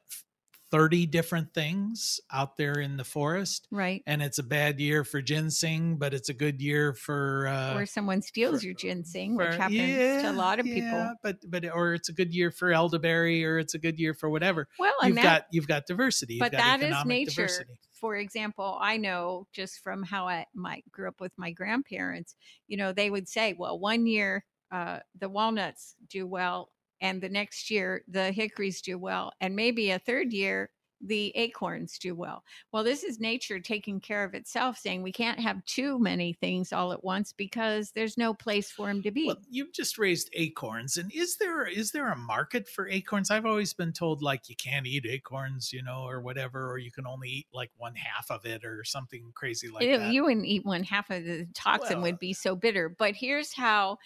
30 0.71 1.05
different 1.05 1.53
things 1.53 2.21
out 2.31 2.55
there 2.55 2.73
in 2.79 2.95
the 2.97 3.03
forest 3.03 3.67
right 3.71 4.01
and 4.07 4.21
it's 4.21 4.39
a 4.39 4.43
bad 4.43 4.79
year 4.79 5.03
for 5.03 5.21
ginseng, 5.21 5.97
but 5.97 6.13
it's 6.13 6.29
a 6.29 6.33
good 6.33 6.61
year 6.61 6.93
for 6.93 7.47
uh 7.47 7.75
or 7.75 7.85
someone 7.85 8.21
steals 8.21 8.61
for- 8.61 8.65
your 8.67 8.75
ginseng 8.75 9.35
which 9.35 9.47
for- 9.53 9.61
happens 9.61 10.23
to 10.23 10.31
a 10.31 10.33
lot 10.33 10.59
of 10.59 10.65
people 10.65 10.83
yeah, 10.89 11.13
but 11.21 11.37
but 11.49 11.65
or 11.73 11.93
it's 11.93 12.09
a 12.09 12.13
good 12.13 12.33
year 12.33 12.51
for 12.51 12.71
elderberry, 12.71 13.43
or 13.45 13.59
it's 13.59 13.73
a 13.73 13.79
good 13.79 13.99
year 13.99 14.13
for 14.13 14.29
whatever. 14.29 14.67
well 14.79 14.93
and 15.01 15.09
You've 15.09 15.15
that 15.17 15.23
got 15.23 15.45
you've 15.51 15.67
got 15.67 15.85
diversity. 15.87 16.35
You've 16.35 16.39
but 16.39 16.51
got 16.53 16.79
that 16.79 16.81
is 16.81 17.05
nature 17.05 17.31
Diversity. 17.47 17.73
for 17.91 18.15
example 18.15 18.77
i 18.81 18.97
know 18.97 19.47
just 19.53 19.79
from 19.83 20.03
how 20.03 20.27
i 20.27 20.45
my 20.55 20.81
grew 20.91 21.07
up 21.07 21.19
with 21.19 21.33
my 21.37 21.51
grandparents 21.51 22.35
you 22.67 22.77
know 22.77 22.93
they 22.93 23.09
would 23.09 23.27
say 23.27 23.53
well 23.57 23.77
one 23.77 24.05
year 24.05 24.43
uh, 24.71 24.99
the 25.19 25.27
walnuts 25.27 25.95
do 26.09 26.25
well 26.25 26.69
and 27.01 27.21
the 27.21 27.29
next 27.29 27.69
year 27.69 28.03
the 28.07 28.31
hickories 28.31 28.81
do 28.81 28.97
well 28.97 29.31
and 29.41 29.55
maybe 29.55 29.91
a 29.91 29.99
third 29.99 30.31
year 30.33 30.71
the 31.03 31.31
acorns 31.35 31.97
do 31.97 32.13
well. 32.13 32.43
Well, 32.71 32.83
this 32.83 33.03
is 33.03 33.19
nature 33.19 33.59
taking 33.59 33.99
care 33.99 34.23
of 34.23 34.35
itself, 34.35 34.77
saying 34.77 35.01
we 35.01 35.11
can't 35.11 35.39
have 35.39 35.65
too 35.65 35.97
many 35.97 36.33
things 36.33 36.71
all 36.71 36.93
at 36.93 37.03
once 37.03 37.33
because 37.33 37.91
there's 37.93 38.17
no 38.19 38.35
place 38.35 38.69
for 38.71 38.87
them 38.87 39.01
to 39.01 39.09
be. 39.11 39.27
Well, 39.27 39.37
you've 39.49 39.71
just 39.73 39.97
raised 39.99 40.29
acorns, 40.33 40.97
and 40.97 41.11
is 41.13 41.37
there 41.37 41.65
is 41.65 41.91
there 41.91 42.11
a 42.11 42.15
market 42.15 42.67
for 42.67 42.87
acorns? 42.87 43.29
I've 43.29 43.45
always 43.45 43.73
been 43.73 43.93
told 43.93 44.23
like 44.23 44.49
you 44.49 44.55
can't 44.55 44.87
eat 44.87 45.05
acorns, 45.05 45.71
you 45.71 45.83
know, 45.83 46.03
or 46.07 46.21
whatever, 46.21 46.71
or 46.71 46.77
you 46.79 46.91
can 46.91 47.05
only 47.05 47.29
eat 47.29 47.47
like 47.53 47.71
one 47.77 47.95
half 47.95 48.31
of 48.31 48.45
it, 48.45 48.65
or 48.65 48.83
something 48.83 49.31
crazy 49.35 49.69
like 49.69 49.91
that. 49.93 50.13
you 50.13 50.23
wouldn't 50.23 50.45
eat 50.45 50.65
one 50.65 50.83
half 50.83 51.09
of 51.09 51.23
the 51.23 51.47
toxin 51.53 52.01
Well, 52.01 52.01
would 52.01 52.19
be 52.19 52.33
so 52.33 52.55
bitter. 52.55 52.89
But 52.89 53.15
here's 53.15 53.53
how 53.53 53.97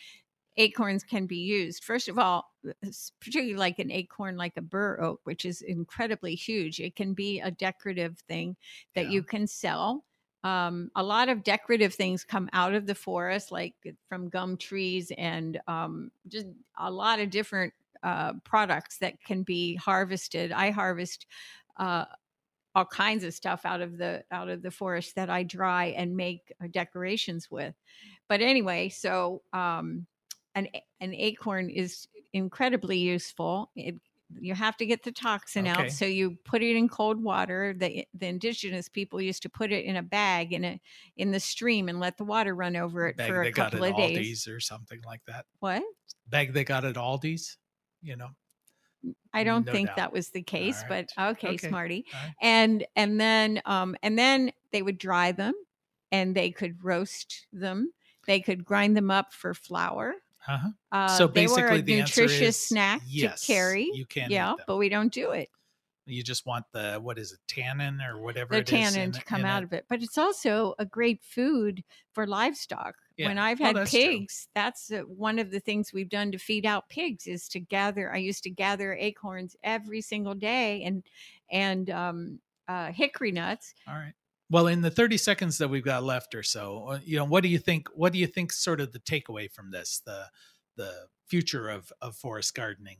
acorns 0.58 1.04
can 1.04 1.28
be 1.28 1.38
used. 1.38 1.84
First 1.84 2.08
of 2.08 2.18
all, 2.18 2.46
particularly 3.20 3.56
like 3.56 3.80
an 3.80 3.92
acorn, 3.92 4.38
like 4.38 4.58
a 4.58 4.62
bur 4.62 5.00
oak, 5.02 5.22
which 5.24 5.46
is 5.46 5.62
incredibly 5.62 6.36
huge. 6.36 6.80
It 6.80 6.96
can 6.96 7.14
be 7.14 7.40
a 7.40 7.52
decorative 7.52 8.20
thing 8.20 8.56
that 8.94 9.08
Yeah. 9.08 9.12
you 9.12 9.24
can 9.24 9.48
sell. 9.48 10.06
Um, 10.44 10.92
a 10.96 11.04
lot 11.04 11.30
of 11.30 11.44
decorative 11.44 11.94
things 11.96 12.24
come 12.24 12.50
out 12.54 12.76
of 12.76 12.86
the 12.86 12.96
forest, 12.96 13.52
like 13.52 13.74
from 14.08 14.30
gum 14.30 14.58
trees 14.58 15.12
and 15.18 15.60
um, 15.68 16.12
just 16.28 16.48
a 16.78 16.92
lot 16.92 17.20
of 17.20 17.32
different 17.32 17.74
uh, 18.04 18.34
products 18.44 19.00
that 19.00 19.24
can 19.24 19.42
be 19.44 19.76
harvested. 19.76 20.52
I 20.52 20.70
harvest 20.70 21.26
uh, 21.78 22.06
all 22.76 22.86
kinds 22.86 23.24
of 23.24 23.34
stuff 23.34 23.66
out 23.66 23.82
of 23.82 23.98
the 23.98 24.26
out 24.32 24.50
of 24.50 24.62
the 24.62 24.72
forest 24.72 25.16
that 25.16 25.30
I 25.30 25.44
dry 25.44 25.86
and 25.86 26.18
make 26.18 26.54
uh, 26.62 26.68
decorations 26.68 27.50
with. 27.50 27.76
But 28.28 28.42
anyway, 28.42 28.90
so 28.90 29.44
um, 29.54 30.08
an 30.56 30.68
an 31.00 31.14
acorn 31.14 31.70
is 31.70 32.08
incredibly 32.34 32.98
useful. 32.98 33.72
It, 33.76 33.96
you 34.40 34.56
have 34.56 34.76
to 34.78 34.86
get 34.88 35.04
the 35.04 35.12
toxin 35.12 35.68
Okay. 35.68 35.68
out, 35.68 35.92
so 35.92 36.06
you 36.06 36.38
put 36.46 36.64
it 36.64 36.76
in 36.76 36.90
cold 36.90 37.22
water. 37.24 37.76
The 37.78 38.08
the 38.14 38.28
indigenous 38.28 38.90
people 38.90 39.22
used 39.22 39.44
to 39.44 39.50
put 39.50 39.72
it 39.72 39.86
in 39.86 39.96
a 39.98 40.04
bag 40.04 40.54
in 40.54 40.66
a 40.66 40.82
in 41.18 41.32
the 41.32 41.40
stream 41.40 41.90
and 41.90 42.00
let 42.00 42.18
the 42.18 42.26
water 42.26 42.56
run 42.56 42.76
over 42.76 43.08
it 43.08 43.18
Bag 43.18 43.22
for 43.22 43.42
they 43.42 43.52
a 43.52 43.52
got 43.52 43.74
couple 43.74 43.84
at 43.84 43.86
of 43.86 43.96
days. 43.96 44.28
Aldi's 44.28 44.48
or 44.48 44.60
something 44.60 45.02
like 45.02 45.24
that. 45.26 45.46
What? 45.60 45.84
Bag 46.28 46.54
they 46.54 46.64
got 46.64 46.86
at 46.86 46.96
Aldi's, 46.96 47.58
you 48.02 48.16
know. 48.16 48.36
I 49.34 49.44
don't 49.44 49.66
No 49.66 49.72
think 49.72 49.86
doubt. 49.86 49.96
that 49.96 50.14
was 50.14 50.30
the 50.30 50.42
case, 50.44 50.84
but 50.84 51.10
okay, 51.20 51.58
Okay. 51.58 51.58
smarty. 51.58 52.06
Right. 52.12 52.36
And 52.42 52.86
and 52.96 53.20
then 53.20 53.62
um 53.66 53.96
and 54.02 54.18
then 54.18 54.52
they 54.72 54.82
would 54.82 54.98
dry 54.98 55.32
them 55.32 55.54
and 56.12 56.36
they 56.36 56.52
could 56.52 56.84
roast 56.84 57.48
them. 57.52 57.94
They 58.28 58.40
could 58.40 58.66
grind 58.66 58.96
them 58.98 59.12
up 59.12 59.34
for 59.34 59.54
flour. 59.54 60.16
Uh-huh. 60.48 60.70
Uh, 60.92 61.08
so 61.18 61.28
they 61.28 61.48
were 61.48 61.56
basically, 61.56 61.80
a 61.80 61.82
the 61.82 62.00
answer 62.00 62.22
nutritious 62.22 62.58
is 62.58 62.68
snack 62.68 63.02
yes, 63.08 63.42
to 63.42 63.48
carry. 63.48 63.90
You 63.94 64.06
can, 64.06 64.30
yeah, 64.30 64.54
but 64.68 64.78
we 64.78 64.90
don't 64.90 65.12
do 65.12 65.32
it. 65.32 65.50
you 66.08 66.22
just 66.24 66.46
want 66.46 66.66
the 66.72 67.00
what 67.02 67.18
is 67.18 67.32
it, 67.32 67.40
tannin 67.48 68.00
or 68.00 68.20
whatever 68.22 68.54
The 68.54 68.60
it 68.60 68.72
is 68.72 68.94
tannin 68.94 69.08
in 69.08 69.12
to 69.14 69.24
come 69.24 69.44
out 69.44 69.64
it. 69.64 69.66
of 69.66 69.74
it, 69.74 69.86
but 69.90 70.04
it's 70.04 70.18
also 70.20 70.76
a 70.78 70.86
great 70.86 71.24
food 71.24 71.84
for 72.14 72.28
livestock. 72.28 72.96
Yeah. 73.18 73.30
When 73.30 73.40
I've 73.40 73.60
Oh, 73.62 73.66
had 73.66 73.76
that's 73.78 73.92
true. 73.92 74.02
pigs, 74.02 74.48
that's 74.54 74.92
uh, 74.92 75.00
one 75.02 75.40
of 75.40 75.50
the 75.50 75.60
things 75.60 75.92
we've 75.94 76.10
done 76.10 76.32
to 76.32 76.38
feed 76.38 76.66
out 76.66 76.90
pigs 76.90 77.26
is 77.28 77.48
to 77.50 77.60
gather. 77.60 78.14
I 78.14 78.18
used 78.18 78.44
to 78.44 78.50
gather 78.52 78.94
acorns 78.94 79.56
every 79.64 80.02
single 80.02 80.36
day 80.36 80.84
and 80.84 81.02
and 81.50 81.90
um, 81.90 82.40
uh, 82.68 82.92
hickory 82.92 83.32
nuts. 83.32 83.74
All 83.88 83.96
right. 83.96 84.14
Well, 84.50 84.68
in 84.68 84.82
the 84.82 84.92
30 84.92 85.18
seconds 85.18 85.58
that 85.58 85.70
we've 85.70 85.84
got 85.84 86.04
left 86.04 86.36
or 86.36 86.44
so, 86.44 86.88
uh, 86.90 87.00
you 87.04 87.18
know, 87.18 87.26
what 87.26 87.42
do 87.42 87.50
you 87.50 87.58
think 87.58 87.88
what 87.94 88.14
do 88.14 88.20
you 88.20 88.28
think 88.28 88.52
sort 88.52 88.80
of 88.80 88.92
the 88.92 89.00
takeaway 89.00 89.52
from 89.52 89.72
this, 89.72 90.02
the 90.06 90.26
the 90.78 91.08
future 91.28 91.70
of 91.70 91.92
of 92.02 92.16
forest 92.16 92.54
gardening? 92.54 92.98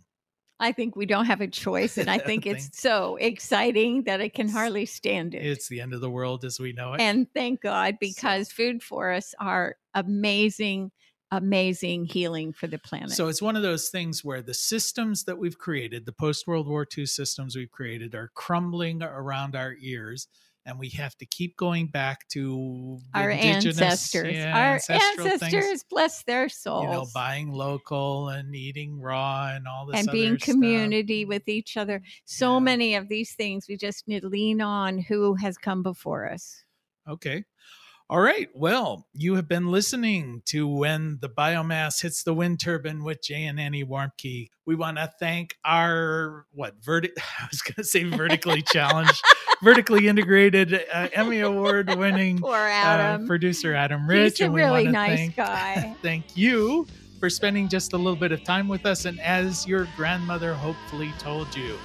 I 0.60 0.72
think 0.72 0.96
we 0.96 1.06
don't 1.06 1.26
have 1.26 1.42
a 1.42 1.48
choice, 1.48 1.98
and 1.98 2.10
I 2.10 2.18
think 2.18 2.46
it's 2.46 2.80
so 2.80 3.18
exciting 3.18 4.04
that 4.04 4.22
I 4.22 4.30
can 4.30 4.48
hardly 4.48 4.86
stand 4.86 5.36
it. 5.36 5.46
It's 5.46 5.68
the 5.68 5.82
end 5.82 5.94
of 5.94 6.02
the 6.02 6.10
world 6.10 6.46
as 6.46 6.60
we 6.60 6.74
know 6.74 6.94
it. 6.94 7.02
and 7.02 7.28
thank 7.34 7.62
God 7.62 7.98
because 8.00 8.52
food 8.52 8.82
forests 8.82 9.36
are 9.40 9.76
amazing, 9.94 10.92
amazing 11.30 12.06
healing 12.06 12.54
for 12.54 12.68
the 12.68 12.80
planet. 12.80 13.12
So 13.12 13.28
it's 13.28 13.42
one 13.42 13.58
of 13.58 13.64
those 13.64 13.90
things 13.90 14.24
where 14.24 14.42
the 14.42 14.54
systems 14.54 15.26
that 15.26 15.38
we've 15.38 15.58
created, 15.58 16.06
the 16.06 16.14
post 16.14 16.48
World 16.48 16.68
War 16.68 16.88
II 16.98 17.06
systems 17.06 17.56
we've 17.56 17.72
created, 17.72 18.16
are 18.16 18.32
crumbling 18.34 19.04
around 19.04 19.58
our 19.58 19.76
ears, 19.82 20.28
and 20.66 20.80
we 20.80 20.90
have 20.90 21.16
to 21.18 21.26
keep 21.28 21.56
going 21.58 21.88
back 21.88 22.28
to 22.30 22.98
our 23.14 23.30
indigenous- 23.30 23.80
ancestors, 23.80 24.34
yeah, 24.34 24.58
our 24.58 24.74
ancestral 24.76 25.28
things. 25.28 25.44
ancestors, 25.44 25.84
bless 25.90 26.24
their 26.24 26.50
souls, 26.50 26.86
You 26.86 26.90
know, 26.92 27.08
buying 27.14 27.52
local 27.52 28.30
and 28.30 28.56
eating 28.56 29.00
raw 29.00 29.52
and 29.54 29.68
all 29.68 29.86
this 29.86 30.00
and 30.00 30.10
being 30.12 30.38
stuff. 30.38 30.54
community 30.54 31.24
with 31.26 31.48
each 31.48 31.78
other. 31.78 32.02
So 32.26 32.54
Yeah. 32.54 32.60
many 32.60 32.96
of 32.96 33.10
these 33.10 33.34
things 33.36 33.68
we 33.70 33.78
just 33.78 34.08
need 34.08 34.22
to 34.22 34.28
lean 34.28 34.60
on 34.62 34.98
who 35.00 35.36
has 35.36 35.58
come 35.58 35.84
before 35.84 36.30
us. 36.32 36.64
Okay. 37.08 37.44
All 38.08 38.20
right. 38.22 38.50
Well, 38.54 39.08
you 39.14 39.34
have 39.36 39.48
been 39.48 39.72
listening 39.72 40.44
to 40.46 40.68
When 40.68 41.18
the 41.22 41.30
Biomass 41.30 42.04
Hits 42.04 42.22
the 42.22 42.36
Wind 42.36 42.60
Turbine 42.60 43.04
with 43.04 43.24
Jay 43.24 43.46
and 43.46 43.60
Annie 43.60 43.84
Warmke. 43.84 44.50
We 44.68 44.76
want 44.76 44.98
to 44.98 45.12
thank 45.20 45.56
our, 45.66 46.46
what, 46.52 46.80
verti- 46.82 47.10
I 47.40 47.48
was 47.52 47.64
going 47.64 47.76
to 47.78 47.84
say 47.84 48.04
vertically 48.04 48.62
challenged, 48.72 49.24
vertically 49.64 50.08
integrated, 50.08 50.74
uh, 50.94 51.08
Emmy 51.14 51.40
Award 51.42 51.94
winning 51.96 52.44
uh, 52.46 53.20
producer 53.26 53.74
Adam 53.74 54.08
Rich. 54.08 54.34
He's 54.34 54.42
a 54.42 54.46
and 54.46 54.54
we 54.54 54.62
really 54.62 54.88
nice 54.88 55.18
thank, 55.20 55.36
guy. 55.36 55.96
thank 56.02 56.36
you 56.38 56.86
for 57.20 57.30
spending 57.30 57.68
just 57.70 57.94
a 57.94 57.98
little 57.98 58.16
bit 58.16 58.32
of 58.32 58.44
time 58.44 58.68
with 58.68 58.86
us. 58.86 59.06
And 59.06 59.20
as 59.22 59.66
your 59.68 59.88
grandmother 59.96 60.54
hopefully 60.54 61.12
told 61.20 61.56
you, 61.56 61.78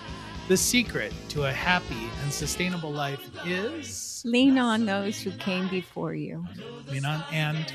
the 0.48 0.56
secret 0.56 1.12
to 1.28 1.44
a 1.44 1.52
happy 1.52 2.10
and 2.22 2.32
sustainable 2.32 2.90
life 2.92 3.30
is 3.46 4.22
Lean 4.26 4.58
on 4.58 4.84
those 4.84 5.20
who 5.20 5.30
came 5.32 5.68
before 5.68 6.12
you. 6.14 6.44
lean 6.88 7.04
on 7.04 7.22
and 7.32 7.72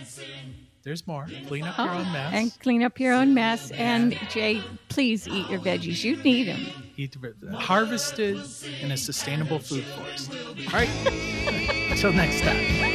there's 0.84 1.08
more. 1.08 1.26
Clean 1.48 1.64
up 1.64 1.78
your 1.78 1.90
Oh, 1.90 1.98
own 1.98 2.12
mess. 2.12 2.34
And 2.34 2.60
clean 2.60 2.84
up 2.84 3.00
your 3.00 3.14
own 3.14 3.34
mess. 3.34 3.72
And 3.72 4.14
Jay, 4.30 4.62
please 4.90 5.28
eat 5.28 5.50
your 5.50 5.60
veggies. 5.60 6.04
You 6.04 6.18
need 6.18 6.44
them. 6.50 6.68
Harvested 7.54 8.40
in 8.82 8.92
a 8.92 8.98
sustainable 8.98 9.60
food 9.60 9.84
forest. 9.84 10.32
All 10.68 10.74
right. 10.74 10.90
Until 11.92 12.14
next 12.14 12.42
time. 12.42 12.95